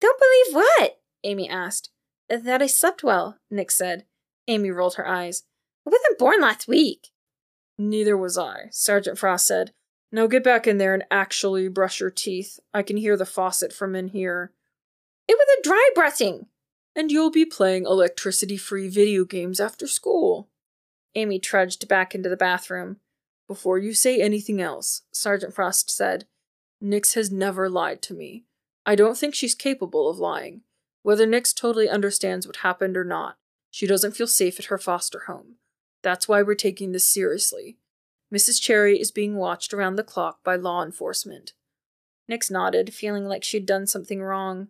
Don't 0.00 0.20
believe 0.20 0.64
what? 0.64 1.00
Amy 1.24 1.48
asked. 1.48 1.90
That 2.28 2.62
I 2.62 2.66
slept 2.66 3.02
well, 3.02 3.38
Nix 3.50 3.76
said. 3.76 4.04
Amy 4.48 4.70
rolled 4.70 4.94
her 4.94 5.06
eyes. 5.06 5.44
I 5.86 5.90
wasn't 5.90 6.18
born 6.18 6.40
last 6.40 6.68
week. 6.68 7.08
Neither 7.78 8.16
was 8.16 8.36
I, 8.36 8.68
Sergeant 8.70 9.18
Frost 9.18 9.46
said. 9.46 9.72
Now 10.12 10.26
get 10.26 10.42
back 10.42 10.66
in 10.66 10.78
there 10.78 10.94
and 10.94 11.04
actually 11.10 11.68
brush 11.68 12.00
your 12.00 12.10
teeth. 12.10 12.58
I 12.74 12.82
can 12.82 12.96
hear 12.96 13.16
the 13.16 13.26
faucet 13.26 13.72
from 13.72 13.94
in 13.94 14.08
here. 14.08 14.52
It 15.28 15.34
was 15.34 15.46
a 15.58 15.62
dry 15.62 15.90
brushing. 15.94 16.46
And 16.96 17.12
you'll 17.12 17.30
be 17.30 17.44
playing 17.44 17.86
electricity 17.86 18.56
free 18.56 18.88
video 18.88 19.24
games 19.24 19.60
after 19.60 19.86
school. 19.86 20.48
Amy 21.14 21.38
trudged 21.38 21.86
back 21.86 22.14
into 22.14 22.28
the 22.28 22.36
bathroom. 22.36 22.96
Before 23.46 23.78
you 23.78 23.94
say 23.94 24.20
anything 24.20 24.60
else, 24.60 25.02
Sergeant 25.12 25.54
Frost 25.54 25.90
said, 25.90 26.26
Nix 26.80 27.14
has 27.14 27.30
never 27.30 27.68
lied 27.68 28.02
to 28.02 28.14
me. 28.14 28.44
I 28.86 28.94
don't 28.94 29.16
think 29.16 29.34
she's 29.34 29.54
capable 29.54 30.08
of 30.08 30.18
lying. 30.18 30.62
Whether 31.02 31.26
Nix 31.26 31.52
totally 31.52 31.88
understands 31.88 32.46
what 32.46 32.56
happened 32.56 32.96
or 32.96 33.04
not, 33.04 33.36
she 33.70 33.86
doesn't 33.86 34.16
feel 34.16 34.26
safe 34.26 34.58
at 34.58 34.66
her 34.66 34.78
foster 34.78 35.24
home. 35.26 35.56
That's 36.02 36.26
why 36.26 36.42
we're 36.42 36.54
taking 36.54 36.92
this 36.92 37.04
seriously. 37.04 37.76
Mrs. 38.32 38.60
Cherry 38.60 39.00
is 39.00 39.10
being 39.10 39.36
watched 39.36 39.74
around 39.74 39.96
the 39.96 40.04
clock 40.04 40.42
by 40.44 40.56
law 40.56 40.84
enforcement. 40.84 41.52
Nix 42.28 42.50
nodded, 42.50 42.94
feeling 42.94 43.26
like 43.26 43.42
she'd 43.42 43.66
done 43.66 43.86
something 43.86 44.22
wrong. 44.22 44.68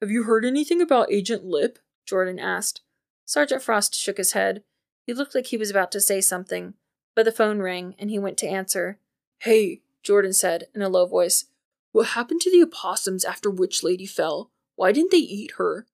Have 0.00 0.10
you 0.10 0.24
heard 0.24 0.44
anything 0.44 0.80
about 0.80 1.10
Agent 1.10 1.44
Lip? 1.44 1.78
Jordan 2.06 2.38
asked. 2.38 2.82
Sergeant 3.24 3.62
Frost 3.62 3.94
shook 3.94 4.18
his 4.18 4.32
head. 4.32 4.62
He 5.06 5.14
looked 5.14 5.34
like 5.34 5.46
he 5.46 5.56
was 5.56 5.70
about 5.70 5.90
to 5.92 6.00
say 6.00 6.20
something, 6.20 6.74
but 7.14 7.24
the 7.24 7.32
phone 7.32 7.60
rang 7.60 7.94
and 7.98 8.10
he 8.10 8.18
went 8.18 8.36
to 8.38 8.46
answer. 8.46 8.98
Hey, 9.40 9.80
Jordan 10.02 10.32
said 10.32 10.64
in 10.74 10.82
a 10.82 10.88
low 10.88 11.06
voice. 11.06 11.46
What 11.92 12.08
happened 12.08 12.40
to 12.42 12.50
the 12.50 12.62
opossums 12.62 13.24
after 13.24 13.50
Witch 13.50 13.82
Lady 13.82 14.06
fell? 14.06 14.50
Why 14.76 14.92
didn't 14.92 15.10
they 15.10 15.18
eat 15.18 15.52
her? 15.56 15.86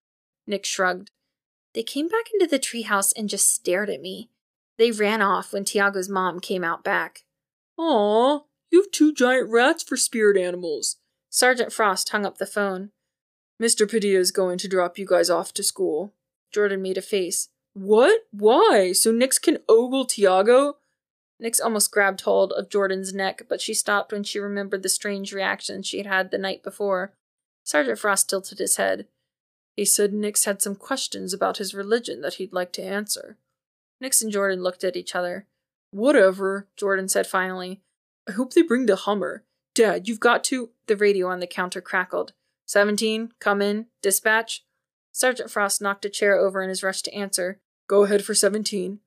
Nix 0.47 0.69
shrugged. 0.69 1.11
They 1.75 1.83
came 1.83 2.09
back 2.09 2.27
into 2.33 2.47
the 2.47 2.59
treehouse 2.59 3.13
and 3.17 3.29
just 3.29 3.53
stared 3.53 3.91
at 3.91 4.01
me. 4.01 4.29
They 4.81 4.91
ran 4.91 5.21
off 5.21 5.53
when 5.53 5.67
Tiago's 5.67 6.09
mom 6.09 6.41
came 6.41 6.65
out 6.65 6.83
back. 6.83 7.25
Aw, 7.77 8.41
you 8.71 8.81
have 8.81 8.91
two 8.91 9.13
giant 9.13 9.51
rats 9.51 9.83
for 9.83 9.99
spirit 9.99 10.39
animals. 10.39 10.97
Sergeant 11.29 11.71
Frost 11.71 12.09
hung 12.09 12.25
up 12.25 12.39
the 12.39 12.47
phone. 12.47 12.89
Mr. 13.63 13.87
Padilla's 13.87 14.31
going 14.31 14.57
to 14.57 14.69
drop 14.69 14.97
you 14.97 15.05
guys 15.05 15.29
off 15.29 15.53
to 15.53 15.63
school. 15.63 16.15
Jordan 16.51 16.81
made 16.81 16.97
a 16.97 17.03
face. 17.03 17.51
What? 17.75 18.23
Why? 18.31 18.93
So 18.93 19.13
Nix 19.13 19.39
can 19.39 19.59
ogle 19.69 20.07
Tiago? 20.07 20.79
Nix 21.39 21.61
almost 21.61 21.93
grabbed 21.93 22.23
hold 22.23 22.51
of 22.53 22.71
Jordan's 22.71 23.13
neck, 23.13 23.43
but 23.51 23.61
she 23.61 23.75
stopped 23.75 24.13
when 24.13 24.25
she 24.25 24.39
remembered 24.39 24.83
the 24.83 24.89
strange 24.89 25.35
reaction 25.35 25.83
she 25.83 25.99
had 25.99 26.07
had 26.07 26.31
the 26.31 26.39
night 26.39 26.63
before. 26.63 27.13
Sergeant 27.65 27.99
Frost 27.99 28.31
tilted 28.31 28.59
his 28.59 28.77
head. 28.77 29.09
He 29.77 29.85
said 29.85 30.15
Nix 30.15 30.47
had 30.47 30.63
some 30.63 30.75
questions 30.75 31.35
about 31.35 31.59
his 31.59 31.75
religion 31.75 32.23
that 32.23 32.35
he'd 32.37 32.55
like 32.55 32.73
to 32.73 32.83
answer. 32.83 33.37
Nix 34.01 34.23
and 34.23 34.33
Jordan 34.33 34.63
looked 34.63 34.85
at 34.85 34.97
each 34.97 35.15
other. 35.15 35.47
Whatever, 35.91 36.69
Jordan 36.77 37.09
said 37.09 37.27
finally. 37.27 37.81
I 38.29 38.33
hope 38.33 38.53
they 38.53 38.63
bring 38.63 38.87
the 38.87 38.97
Hummer. 38.97 39.45
Dad, 39.75 40.09
you've 40.09 40.21
got 40.21 40.45
to. 40.45 40.71
The 40.87 40.97
radio 40.97 41.29
on 41.29 41.41
the 41.41 41.47
counter 41.47 41.81
crackled. 41.81 42.33
Seventeen, 42.67 43.33
come 43.41 43.61
in. 43.61 43.87
Dispatch. 44.03 44.65
Sergeant 45.13 45.51
Frost 45.51 45.83
knocked 45.83 46.05
a 46.05 46.09
chair 46.09 46.37
over 46.37 46.63
in 46.63 46.69
his 46.69 46.83
rush 46.83 47.03
to 47.03 47.15
answer. 47.15 47.61
Go 47.89 48.05
ahead 48.05 48.25
for 48.25 48.35
17. 48.35 49.01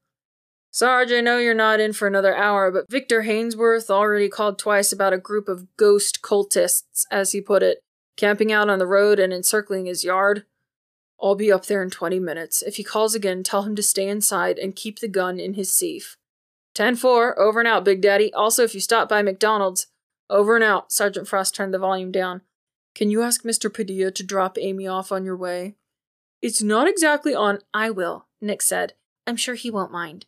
Sarge, 0.71 1.11
I 1.11 1.21
know 1.21 1.37
you're 1.37 1.53
not 1.53 1.79
in 1.79 1.93
for 1.93 2.07
another 2.07 2.35
hour, 2.35 2.71
but 2.71 2.89
Victor 2.89 3.23
Hainsworth 3.23 3.89
already 3.89 4.27
called 4.27 4.57
twice 4.57 4.91
about 4.91 5.13
a 5.13 5.19
group 5.19 5.47
of 5.47 5.67
ghost 5.77 6.21
cultists, 6.21 7.05
as 7.11 7.31
he 7.31 7.39
put 7.39 7.63
it, 7.63 7.79
camping 8.17 8.51
out 8.51 8.69
on 8.69 8.79
the 8.79 8.87
road 8.87 9.19
and 9.19 9.31
encircling 9.31 9.85
his 9.85 10.03
yard. 10.03 10.45
I'll 11.23 11.35
be 11.35 11.53
up 11.53 11.67
there 11.67 11.81
in 11.81 11.89
20 11.89 12.19
minutes. 12.19 12.61
If 12.61 12.75
he 12.75 12.83
calls 12.83 13.15
again, 13.15 13.43
tell 13.43 13.63
him 13.63 13.77
to 13.77 13.83
stay 13.83 14.09
inside 14.09 14.59
and 14.59 14.75
keep 14.75 14.99
the 14.99 15.07
gun 15.07 15.39
in 15.39 15.53
his 15.53 15.73
safe. 15.73 16.17
10 16.75 16.97
4, 16.97 17.39
over 17.39 17.59
and 17.59 17.67
out, 17.67 17.85
Big 17.85 18.01
Daddy. 18.01 18.33
Also, 18.33 18.63
if 18.63 18.75
you 18.75 18.81
stop 18.81 19.07
by 19.07 19.21
McDonald's, 19.21 19.87
over 20.29 20.55
and 20.55 20.63
out. 20.63 20.91
Sergeant 20.91 21.27
Frost 21.27 21.55
turned 21.55 21.73
the 21.73 21.79
volume 21.79 22.11
down. 22.11 22.41
Can 22.93 23.09
you 23.09 23.21
ask 23.21 23.43
Mr. 23.43 23.73
Padilla 23.73 24.11
to 24.11 24.23
drop 24.23 24.57
Amy 24.59 24.85
off 24.85 25.11
on 25.11 25.23
your 25.23 25.37
way? 25.37 25.75
It's 26.41 26.61
not 26.61 26.89
exactly 26.89 27.33
on. 27.33 27.59
I 27.73 27.89
will, 27.89 28.27
Nix 28.41 28.65
said. 28.65 28.93
I'm 29.25 29.37
sure 29.37 29.55
he 29.55 29.71
won't 29.71 29.91
mind. 29.91 30.25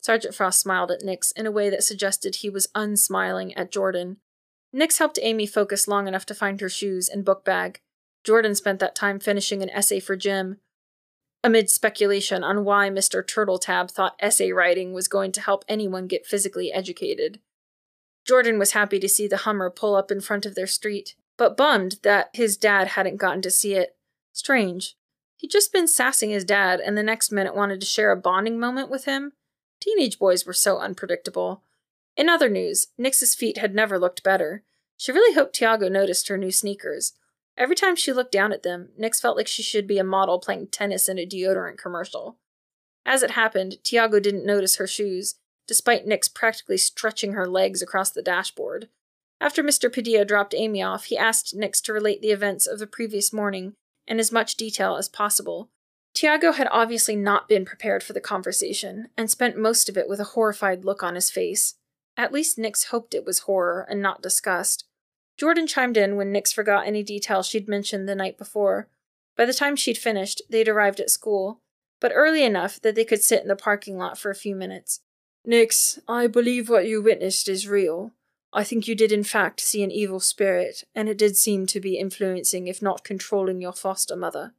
Sergeant 0.00 0.34
Frost 0.34 0.60
smiled 0.60 0.92
at 0.92 1.02
Nix 1.02 1.32
in 1.32 1.46
a 1.46 1.50
way 1.50 1.70
that 1.70 1.82
suggested 1.82 2.36
he 2.36 2.50
was 2.50 2.68
unsmiling 2.74 3.52
at 3.56 3.72
Jordan. 3.72 4.18
Nix 4.72 4.98
helped 4.98 5.18
Amy 5.20 5.46
focus 5.46 5.88
long 5.88 6.06
enough 6.06 6.26
to 6.26 6.34
find 6.34 6.60
her 6.60 6.68
shoes 6.68 7.08
and 7.08 7.24
book 7.24 7.44
bag. 7.44 7.80
Jordan 8.26 8.56
spent 8.56 8.80
that 8.80 8.96
time 8.96 9.20
finishing 9.20 9.62
an 9.62 9.70
essay 9.70 10.00
for 10.00 10.16
gym. 10.16 10.58
Amid 11.44 11.70
speculation 11.70 12.42
on 12.42 12.64
why 12.64 12.90
Mr. 12.90 13.22
Turtletab 13.22 13.88
thought 13.88 14.16
essay 14.18 14.50
writing 14.50 14.92
was 14.92 15.06
going 15.06 15.30
to 15.30 15.40
help 15.40 15.64
anyone 15.68 16.08
get 16.08 16.26
physically 16.26 16.72
educated. 16.72 17.38
Jordan 18.26 18.58
was 18.58 18.72
happy 18.72 18.98
to 18.98 19.08
see 19.08 19.28
the 19.28 19.36
Hummer 19.38 19.70
pull 19.70 19.94
up 19.94 20.10
in 20.10 20.20
front 20.20 20.44
of 20.44 20.56
their 20.56 20.66
street, 20.66 21.14
but 21.36 21.56
bummed 21.56 22.00
that 22.02 22.30
his 22.32 22.56
dad 22.56 22.88
hadn't 22.88 23.18
gotten 23.18 23.42
to 23.42 23.50
see 23.50 23.74
it. 23.74 23.94
Strange. 24.32 24.96
He'd 25.36 25.52
just 25.52 25.72
been 25.72 25.86
sassing 25.86 26.30
his 26.30 26.44
dad, 26.44 26.80
and 26.80 26.98
the 26.98 27.04
next 27.04 27.30
minute 27.30 27.54
wanted 27.54 27.78
to 27.80 27.86
share 27.86 28.10
a 28.10 28.16
bonding 28.16 28.58
moment 28.58 28.90
with 28.90 29.04
him. 29.04 29.34
Teenage 29.80 30.18
boys 30.18 30.44
were 30.44 30.52
so 30.52 30.78
unpredictable. 30.78 31.62
In 32.16 32.28
other 32.28 32.48
news, 32.48 32.88
Nix's 32.98 33.36
feet 33.36 33.58
had 33.58 33.72
never 33.72 34.00
looked 34.00 34.24
better. 34.24 34.64
She 34.96 35.12
really 35.12 35.32
hoped 35.32 35.54
Tiago 35.54 35.88
noticed 35.88 36.26
her 36.26 36.36
new 36.36 36.50
sneakers. 36.50 37.12
Every 37.56 37.74
time 37.74 37.96
she 37.96 38.12
looked 38.12 38.32
down 38.32 38.52
at 38.52 38.62
them, 38.62 38.90
Nix 38.98 39.20
felt 39.20 39.36
like 39.36 39.48
she 39.48 39.62
should 39.62 39.86
be 39.86 39.98
a 39.98 40.04
model 40.04 40.38
playing 40.38 40.68
tennis 40.68 41.08
in 41.08 41.18
a 41.18 41.26
deodorant 41.26 41.78
commercial. 41.78 42.36
As 43.06 43.22
it 43.22 43.32
happened, 43.32 43.76
Tiago 43.82 44.20
didn't 44.20 44.44
notice 44.44 44.76
her 44.76 44.86
shoes, 44.86 45.36
despite 45.66 46.06
Nix 46.06 46.28
practically 46.28 46.76
stretching 46.76 47.32
her 47.32 47.48
legs 47.48 47.80
across 47.80 48.10
the 48.10 48.22
dashboard. 48.22 48.88
After 49.40 49.62
Mr. 49.62 49.92
Padilla 49.92 50.24
dropped 50.24 50.54
Amy 50.54 50.82
off, 50.82 51.04
he 51.04 51.16
asked 51.16 51.54
Nix 51.54 51.80
to 51.82 51.92
relate 51.92 52.20
the 52.20 52.30
events 52.30 52.66
of 52.66 52.78
the 52.78 52.86
previous 52.86 53.32
morning 53.32 53.74
in 54.06 54.18
as 54.18 54.32
much 54.32 54.56
detail 54.56 54.96
as 54.96 55.08
possible. 55.08 55.68
Tiago 56.14 56.52
had 56.52 56.68
obviously 56.70 57.16
not 57.16 57.48
been 57.48 57.64
prepared 57.64 58.02
for 58.02 58.12
the 58.12 58.20
conversation, 58.20 59.08
and 59.16 59.30
spent 59.30 59.58
most 59.58 59.88
of 59.88 59.98
it 59.98 60.08
with 60.08 60.20
a 60.20 60.32
horrified 60.34 60.84
look 60.84 61.02
on 61.02 61.14
his 61.14 61.30
face. 61.30 61.74
At 62.16 62.32
least 62.32 62.58
Nix 62.58 62.84
hoped 62.84 63.14
it 63.14 63.26
was 63.26 63.40
horror 63.40 63.86
and 63.88 64.00
not 64.00 64.22
disgust. 64.22 64.86
Jordan 65.36 65.66
chimed 65.66 65.96
in 65.96 66.16
when 66.16 66.32
Nix 66.32 66.52
forgot 66.52 66.86
any 66.86 67.02
detail 67.02 67.42
she'd 67.42 67.68
mentioned 67.68 68.08
the 68.08 68.14
night 68.14 68.38
before. 68.38 68.88
By 69.36 69.44
the 69.44 69.54
time 69.54 69.76
she'd 69.76 69.98
finished, 69.98 70.40
they'd 70.48 70.68
arrived 70.68 70.98
at 71.00 71.10
school, 71.10 71.60
but 72.00 72.12
early 72.14 72.42
enough 72.42 72.80
that 72.80 72.94
they 72.94 73.04
could 73.04 73.22
sit 73.22 73.42
in 73.42 73.48
the 73.48 73.56
parking 73.56 73.98
lot 73.98 74.18
for 74.18 74.30
a 74.30 74.34
few 74.34 74.56
minutes. 74.56 75.00
Nix, 75.44 75.98
I 76.08 76.26
believe 76.26 76.68
what 76.68 76.86
you 76.86 77.02
witnessed 77.02 77.48
is 77.48 77.68
real. 77.68 78.12
I 78.52 78.64
think 78.64 78.88
you 78.88 78.94
did 78.94 79.12
in 79.12 79.24
fact 79.24 79.60
see 79.60 79.82
an 79.82 79.90
evil 79.90 80.20
spirit, 80.20 80.84
and 80.94 81.08
it 81.08 81.18
did 81.18 81.36
seem 81.36 81.66
to 81.66 81.80
be 81.80 81.98
influencing, 81.98 82.66
if 82.66 82.80
not 82.80 83.04
controlling, 83.04 83.60
your 83.60 83.72
foster 83.72 84.16
mother. 84.16 84.54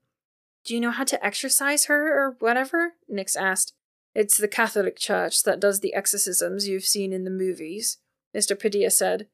Do 0.63 0.75
you 0.75 0.79
know 0.79 0.91
how 0.91 1.05
to 1.05 1.25
exorcise 1.25 1.85
her, 1.85 2.13
or 2.13 2.35
whatever? 2.39 2.93
Nix 3.07 3.35
asked. 3.35 3.73
It's 4.13 4.37
the 4.37 4.47
Catholic 4.47 4.97
Church 4.97 5.43
that 5.43 5.59
does 5.59 5.79
the 5.79 5.93
exorcisms 5.93 6.67
you've 6.67 6.85
seen 6.85 7.11
in 7.11 7.23
the 7.23 7.31
movies, 7.31 7.97
Mr. 8.35 8.59
Padilla 8.59 8.91
said. 8.91 9.27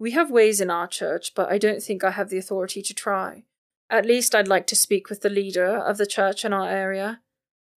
We 0.00 0.12
have 0.12 0.30
ways 0.30 0.62
in 0.62 0.70
our 0.70 0.86
church, 0.88 1.34
but 1.34 1.52
I 1.52 1.58
don't 1.58 1.82
think 1.82 2.02
I 2.02 2.12
have 2.12 2.30
the 2.30 2.38
authority 2.38 2.80
to 2.80 2.94
try. 2.94 3.44
At 3.90 4.06
least 4.06 4.34
I'd 4.34 4.48
like 4.48 4.66
to 4.68 4.74
speak 4.74 5.10
with 5.10 5.20
the 5.20 5.28
leader 5.28 5.76
of 5.76 5.98
the 5.98 6.06
church 6.06 6.42
in 6.42 6.54
our 6.54 6.66
area. 6.66 7.20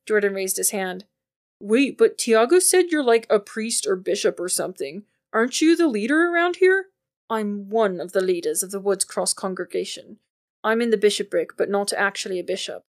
Jordan 0.08 0.34
raised 0.34 0.56
his 0.56 0.70
hand. 0.70 1.04
Wait, 1.60 1.98
but 1.98 2.18
Tiago 2.18 2.60
said 2.60 2.86
you're 2.90 3.04
like 3.04 3.28
a 3.30 3.40
priest 3.40 3.86
or 3.86 3.98
bishop 3.98 4.40
or 4.40 4.48
something. 4.48 5.04
Aren't 5.34 5.60
you 5.60 5.76
the 5.76 5.88
leader 5.88 6.30
around 6.30 6.58
here? 6.58 6.86
I'm 7.30 7.70
one 7.70 8.00
of 8.00 8.14
the 8.14 8.22
leaders 8.22 8.64
of 8.64 8.72
the 8.72 8.80
Woods 8.80 9.04
Cross 9.04 9.34
congregation. 9.34 10.18
I'm 10.64 10.82
in 10.82 10.92
the 10.92 10.98
bishopric, 10.98 11.58
but 11.58 11.70
not 11.70 11.92
actually 11.92 12.40
a 12.40 12.44
bishop. 12.44 12.84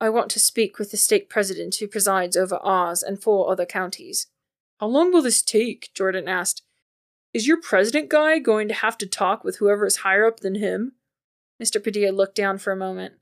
I 0.00 0.10
want 0.10 0.30
to 0.30 0.38
speak 0.38 0.78
with 0.78 0.92
the 0.92 0.96
stake 0.96 1.28
president 1.28 1.74
who 1.76 1.88
presides 1.88 2.36
over 2.36 2.56
ours 2.56 3.02
and 3.02 3.20
four 3.20 3.50
other 3.50 3.66
counties. 3.66 4.28
How 4.78 4.86
long 4.86 5.12
will 5.12 5.22
this 5.22 5.42
take? 5.42 5.90
Jordan 5.92 6.28
asked. 6.28 6.62
Is 7.36 7.46
your 7.46 7.60
president 7.60 8.08
guy 8.08 8.38
going 8.38 8.66
to 8.68 8.72
have 8.72 8.96
to 8.96 9.06
talk 9.06 9.44
with 9.44 9.58
whoever 9.58 9.84
is 9.84 9.96
higher 9.96 10.26
up 10.26 10.40
than 10.40 10.54
him? 10.54 10.92
Mr. 11.62 11.84
Padilla 11.84 12.10
looked 12.10 12.34
down 12.34 12.56
for 12.56 12.72
a 12.72 12.76
moment. 12.76 13.16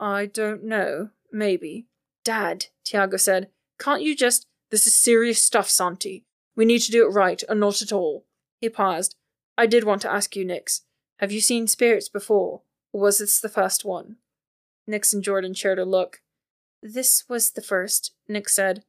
I 0.00 0.24
don't 0.24 0.64
know. 0.64 1.10
Maybe. 1.30 1.86
Dad, 2.24 2.68
Tiago 2.82 3.18
said, 3.18 3.50
can't 3.78 4.00
you 4.00 4.16
just. 4.16 4.46
This 4.70 4.86
is 4.86 4.94
serious 4.94 5.42
stuff, 5.42 5.68
Santi. 5.68 6.24
We 6.56 6.64
need 6.64 6.78
to 6.78 6.90
do 6.90 7.04
it 7.04 7.12
right, 7.12 7.42
or 7.46 7.54
not 7.54 7.82
at 7.82 7.92
all. 7.92 8.24
He 8.58 8.70
paused. 8.70 9.16
I 9.58 9.66
did 9.66 9.84
want 9.84 10.00
to 10.00 10.10
ask 10.10 10.34
you, 10.34 10.46
Nix. 10.46 10.84
Have 11.18 11.30
you 11.30 11.42
seen 11.42 11.66
spirits 11.66 12.08
before, 12.08 12.62
or 12.94 13.02
was 13.02 13.18
this 13.18 13.38
the 13.38 13.50
first 13.50 13.84
one? 13.84 14.16
Nix 14.86 15.12
and 15.12 15.22
Jordan 15.22 15.52
shared 15.52 15.78
a 15.78 15.84
look. 15.84 16.22
This 16.82 17.24
was 17.28 17.50
the 17.50 17.60
first, 17.60 18.14
Nix 18.26 18.54
said. 18.54 18.84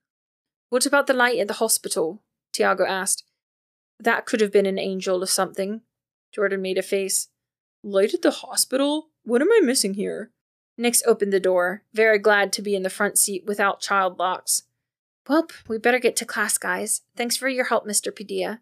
What 0.69 0.85
about 0.85 1.07
the 1.07 1.13
light 1.13 1.37
at 1.37 1.49
the 1.49 1.55
hospital? 1.55 2.23
Tiago 2.53 2.85
asked. 2.85 3.25
That 3.99 4.25
could 4.25 4.41
have 4.41 4.51
been 4.51 4.65
an 4.65 4.79
angel 4.79 5.21
or 5.21 5.27
something. 5.27 5.81
Jordan 6.31 6.61
made 6.61 6.77
a 6.77 6.81
face. 6.81 7.27
Light 7.83 8.13
at 8.13 8.21
the 8.21 8.31
hospital? 8.31 9.09
What 9.23 9.41
am 9.41 9.51
I 9.51 9.59
missing 9.61 9.95
here? 9.95 10.31
Nix 10.77 11.03
opened 11.05 11.33
the 11.33 11.39
door, 11.39 11.83
very 11.93 12.19
glad 12.19 12.53
to 12.53 12.61
be 12.61 12.75
in 12.75 12.83
the 12.83 12.89
front 12.89 13.17
seat 13.17 13.43
without 13.45 13.81
child 13.81 14.17
locks. 14.17 14.63
Welp, 15.27 15.51
we 15.67 15.77
better 15.77 15.99
get 15.99 16.15
to 16.17 16.25
class, 16.25 16.57
guys. 16.57 17.01
Thanks 17.15 17.35
for 17.35 17.49
your 17.49 17.65
help, 17.65 17.85
Mr. 17.85 18.15
Padilla. 18.15 18.61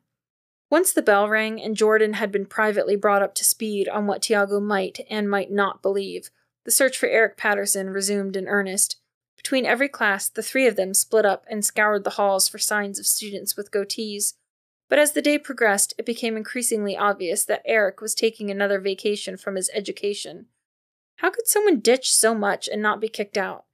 Once 0.70 0.92
the 0.92 1.02
bell 1.02 1.30
rang 1.30 1.62
and 1.62 1.78
Jordan 1.78 2.14
had 2.14 2.32
been 2.32 2.46
privately 2.46 2.96
brought 2.96 3.22
up 3.22 3.34
to 3.36 3.46
speed 3.46 3.88
on 3.88 4.06
what 4.06 4.22
Tiago 4.22 4.60
might 4.60 5.00
and 5.10 5.30
might 5.30 5.52
not 5.52 5.82
believe, 5.82 6.30
the 6.66 6.72
search 6.72 6.98
for 6.98 7.08
Eric 7.08 7.38
Patterson 7.38 7.92
resumed 7.92 8.36
in 8.36 8.48
earnest. 8.48 8.98
Between 9.38 9.66
every 9.66 9.88
class, 9.88 10.28
the 10.28 10.44
three 10.44 10.68
of 10.68 10.76
them 10.76 10.94
split 10.94 11.26
up 11.26 11.46
and 11.50 11.64
scoured 11.64 12.04
the 12.04 12.12
halls 12.12 12.50
for 12.50 12.58
signs 12.58 13.00
of 13.00 13.08
students 13.08 13.56
with 13.56 13.72
goatees. 13.72 14.34
But 14.90 15.00
as 15.00 15.12
the 15.12 15.22
day 15.22 15.38
progressed, 15.38 15.94
it 15.98 16.06
became 16.06 16.38
increasingly 16.38 16.96
obvious 16.96 17.44
that 17.46 17.64
Eric 17.66 18.00
was 18.00 18.16
taking 18.16 18.50
another 18.50 18.80
vacation 18.80 19.36
from 19.38 19.56
his 19.56 19.70
education. 19.74 20.46
How 21.18 21.30
could 21.30 21.48
someone 21.48 21.80
ditch 21.80 22.14
so 22.14 22.34
much 22.34 22.70
and 22.72 22.82
not 22.82 23.02
be 23.02 23.10
kicked 23.10 23.38
out? 23.38 23.66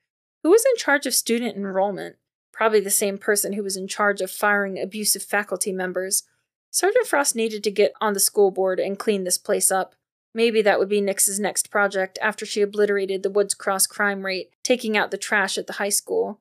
Who 0.44 0.50
was 0.50 0.66
in 0.66 0.78
charge 0.78 1.06
of 1.06 1.14
student 1.14 1.56
enrollment? 1.56 2.16
Probably 2.52 2.80
the 2.80 2.90
same 2.90 3.18
person 3.18 3.54
who 3.54 3.64
was 3.64 3.78
in 3.78 3.88
charge 3.88 4.22
of 4.22 4.32
firing 4.32 4.80
abusive 4.80 5.24
faculty 5.24 5.72
members. 5.72 6.24
Sergeant 6.72 7.06
Frost 7.06 7.36
needed 7.36 7.64
to 7.64 7.72
get 7.72 7.94
on 8.02 8.14
the 8.14 8.20
school 8.20 8.52
board 8.52 8.80
and 8.80 8.98
clean 8.98 9.24
this 9.24 9.38
place 9.38 9.72
up. 9.72 9.96
Maybe 10.34 10.62
that 10.64 10.80
would 10.80 10.90
be 10.90 11.02
Nix's 11.02 11.40
next 11.40 11.70
project 11.70 12.18
after 12.22 12.46
she 12.46 12.62
obliterated 12.62 13.22
the 13.22 13.30
Woods 13.30 13.54
Cross 13.54 13.88
crime 13.88 14.26
rate, 14.26 14.50
taking 14.64 14.98
out 14.98 15.12
the 15.12 15.18
trash 15.18 15.58
at 15.58 15.68
the 15.68 15.74
high 15.74 15.90
school. 15.90 16.40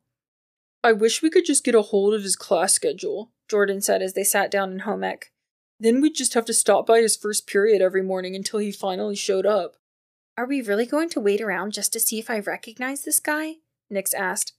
I 0.84 0.92
wish 0.92 1.22
we 1.22 1.30
could 1.30 1.44
just 1.44 1.64
get 1.64 1.74
a 1.74 1.82
hold 1.82 2.12
of 2.12 2.24
his 2.24 2.34
class 2.34 2.74
schedule, 2.74 3.30
Jordan 3.48 3.80
said 3.80 4.02
as 4.02 4.14
they 4.14 4.24
sat 4.24 4.50
down 4.50 4.72
in 4.72 4.78
home 4.80 5.04
ec. 5.04 5.30
Then 5.78 6.00
we'd 6.00 6.14
just 6.14 6.34
have 6.34 6.44
to 6.46 6.52
stop 6.52 6.86
by 6.86 7.00
his 7.00 7.16
first 7.16 7.46
period 7.46 7.80
every 7.80 8.02
morning 8.02 8.34
until 8.34 8.58
he 8.58 8.72
finally 8.72 9.16
showed 9.16 9.46
up. 9.46 9.76
Are 10.36 10.46
we 10.46 10.62
really 10.62 10.86
going 10.86 11.08
to 11.10 11.20
wait 11.20 11.40
around 11.40 11.72
just 11.72 11.92
to 11.92 12.00
see 12.00 12.18
if 12.18 12.30
I 12.30 12.38
recognize 12.38 13.04
this 13.04 13.20
guy? 13.20 13.56
Nix 13.90 14.14
asked. 14.14 14.54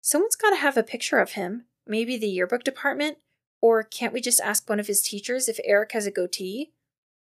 Someone's 0.00 0.36
got 0.36 0.50
to 0.50 0.56
have 0.56 0.76
a 0.76 0.82
picture 0.82 1.18
of 1.18 1.32
him. 1.32 1.66
Maybe 1.86 2.16
the 2.16 2.28
yearbook 2.28 2.64
department? 2.64 3.18
Or 3.60 3.82
can't 3.82 4.12
we 4.12 4.20
just 4.20 4.40
ask 4.40 4.68
one 4.68 4.80
of 4.80 4.86
his 4.86 5.02
teachers 5.02 5.48
if 5.48 5.58
Eric 5.64 5.92
has 5.92 6.06
a 6.06 6.10
goatee? 6.10 6.72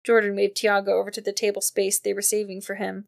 Jordan 0.04 0.36
waved 0.36 0.56
Tiago 0.56 1.00
over 1.00 1.12
to 1.12 1.22
the 1.22 1.34
table 1.34 1.62
space 1.62 2.00
they 2.00 2.14
were 2.14 2.22
saving 2.22 2.62
for 2.62 2.76
him. 2.76 3.06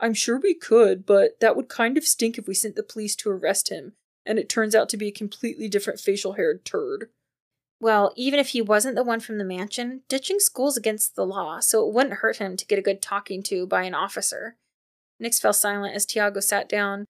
I'm 0.00 0.14
sure 0.14 0.38
we 0.38 0.54
could, 0.54 1.06
but 1.06 1.40
that 1.40 1.56
would 1.56 1.68
kind 1.68 1.96
of 1.96 2.04
stink 2.04 2.38
if 2.38 2.46
we 2.46 2.54
sent 2.54 2.76
the 2.76 2.82
police 2.82 3.16
to 3.16 3.30
arrest 3.30 3.70
him, 3.70 3.94
and 4.28 4.38
it 4.38 4.48
turns 4.48 4.74
out 4.74 4.88
to 4.90 4.98
be 4.98 5.08
a 5.08 5.12
completely 5.12 5.68
different 5.68 5.98
facial 5.98 6.34
haired 6.34 6.64
turd. 6.64 7.08
Well, 7.80 8.12
even 8.14 8.38
if 8.38 8.48
he 8.48 8.60
wasn't 8.60 8.94
the 8.94 9.02
one 9.02 9.20
from 9.20 9.38
the 9.38 9.44
mansion, 9.44 10.02
ditching 10.08 10.38
school's 10.38 10.76
against 10.76 11.16
the 11.16 11.24
law, 11.24 11.60
so 11.60 11.86
it 11.86 11.94
wouldn't 11.94 12.16
hurt 12.16 12.36
him 12.36 12.56
to 12.56 12.66
get 12.66 12.78
a 12.78 12.82
good 12.82 13.00
talking 13.00 13.42
to 13.44 13.66
by 13.66 13.84
an 13.84 13.94
officer. 13.94 14.56
Nix 15.18 15.40
fell 15.40 15.52
silent 15.52 15.94
as 15.94 16.04
Tiago 16.04 16.40
sat 16.40 16.68
down. 16.68 17.06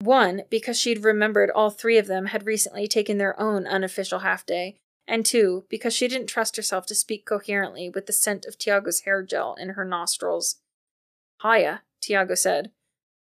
One, 0.00 0.42
because 0.50 0.78
she'd 0.78 1.04
remembered 1.04 1.50
all 1.50 1.70
three 1.70 1.98
of 1.98 2.06
them 2.06 2.26
had 2.26 2.46
recently 2.46 2.88
taken 2.88 3.18
their 3.18 3.38
own 3.40 3.66
unofficial 3.66 4.20
half 4.20 4.44
day, 4.44 4.76
and 5.06 5.24
two, 5.24 5.64
because 5.68 5.94
she 5.94 6.08
didn't 6.08 6.26
trust 6.26 6.56
herself 6.56 6.86
to 6.86 6.94
speak 6.94 7.24
coherently 7.24 7.88
with 7.88 8.06
the 8.06 8.12
scent 8.12 8.44
of 8.44 8.58
Tiago's 8.58 9.00
hair 9.00 9.22
gel 9.22 9.54
in 9.54 9.70
her 9.70 9.84
nostrils. 9.84 10.56
Hiya, 11.42 11.82
Tiago 12.00 12.34
said. 12.34 12.72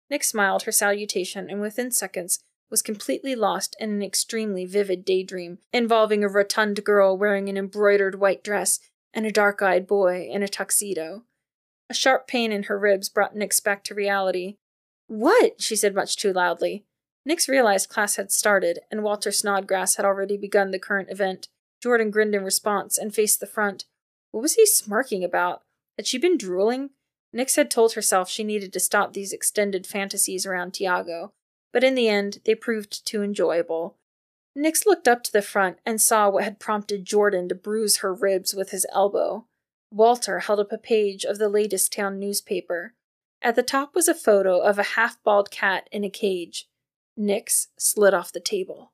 Nix 0.10 0.28
smiled 0.28 0.64
her 0.64 0.72
salutation, 0.72 1.50
and 1.50 1.62
within 1.62 1.90
seconds 1.90 2.40
was 2.72 2.82
completely 2.82 3.36
lost 3.36 3.76
in 3.80 3.92
an 3.92 4.02
extremely 4.02 4.66
vivid 4.66 5.06
daydream 5.06 5.60
involving 5.74 6.24
a 6.24 6.30
rotund 6.30 6.84
girl 6.84 7.18
wearing 7.18 7.50
an 7.50 7.58
embroidered 7.58 8.20
white 8.20 8.44
dress 8.44 8.80
and 9.14 9.26
a 9.26 9.32
dark 9.32 9.62
eyed 9.62 9.86
boy 9.86 10.28
in 10.32 10.42
a 10.42 10.48
tuxedo. 10.48 11.24
A 11.90 11.94
sharp 11.94 12.26
pain 12.26 12.54
in 12.54 12.64
her 12.64 12.80
ribs 12.80 13.10
brought 13.10 13.36
Nix 13.36 13.60
back 13.60 13.84
to 13.84 13.94
reality. 13.94 14.56
What? 15.08 15.62
she 15.62 15.76
said 15.76 15.94
much 15.94 16.16
too 16.16 16.32
loudly. 16.32 16.86
Nix 17.26 17.50
realized 17.50 17.90
class 17.90 18.16
had 18.16 18.32
started, 18.32 18.80
and 18.90 19.04
Walter 19.04 19.32
Snodgrass 19.32 19.98
had 19.98 20.06
already 20.06 20.38
begun 20.38 20.72
the 20.72 20.80
current 20.80 21.10
event. 21.12 21.50
Jordan 21.84 22.10
grinned 22.10 22.34
in 22.34 22.44
response 22.44 22.98
and 22.98 23.14
faced 23.14 23.42
the 23.42 23.46
front. 23.46 23.86
What 24.32 24.42
was 24.42 24.56
he 24.56 24.66
smirking 24.66 25.24
about? 25.24 25.62
Had 25.98 26.08
she 26.08 26.18
been 26.18 26.38
drooling? 26.38 26.92
Nix 27.34 27.58
had 27.58 27.70
told 27.70 27.94
herself 27.94 28.30
she 28.30 28.44
needed 28.44 28.74
to 28.74 28.80
stop 28.80 29.14
these 29.14 29.34
extended 29.34 29.86
fantasies 29.86 30.46
around 30.46 30.74
Tiago, 30.74 31.34
but 31.72 31.84
in 31.84 31.96
the 31.96 32.10
end, 32.10 32.40
they 32.46 32.56
proved 32.56 33.06
too 33.06 33.24
enjoyable. 33.24 33.98
Nix 34.56 34.86
looked 34.86 35.08
up 35.08 35.24
to 35.24 35.32
the 35.32 35.42
front 35.42 35.78
and 35.86 36.02
saw 36.02 36.30
what 36.30 36.44
had 36.44 36.60
prompted 36.60 37.06
Jordan 37.06 37.48
to 37.50 37.56
bruise 37.56 37.98
her 37.98 38.14
ribs 38.14 38.54
with 38.54 38.72
his 38.72 38.86
elbow. 38.94 39.46
Walter 39.92 40.40
held 40.40 40.60
up 40.60 40.72
a 40.72 40.78
page 40.78 41.24
of 41.24 41.38
the 41.38 41.50
latest 41.50 41.94
town 41.94 42.20
newspaper. 42.20 42.94
At 43.42 43.56
the 43.56 43.64
top 43.64 43.96
was 43.96 44.08
a 44.08 44.14
photo 44.14 44.60
of 44.60 44.78
a 44.78 44.84
half 44.84 45.22
bald 45.24 45.52
cat 45.52 45.88
in 45.92 46.04
a 46.04 46.10
cage. 46.10 46.68
Nix 47.18 47.68
slid 47.78 48.14
off 48.14 48.32
the 48.32 48.40
table. 48.40 48.92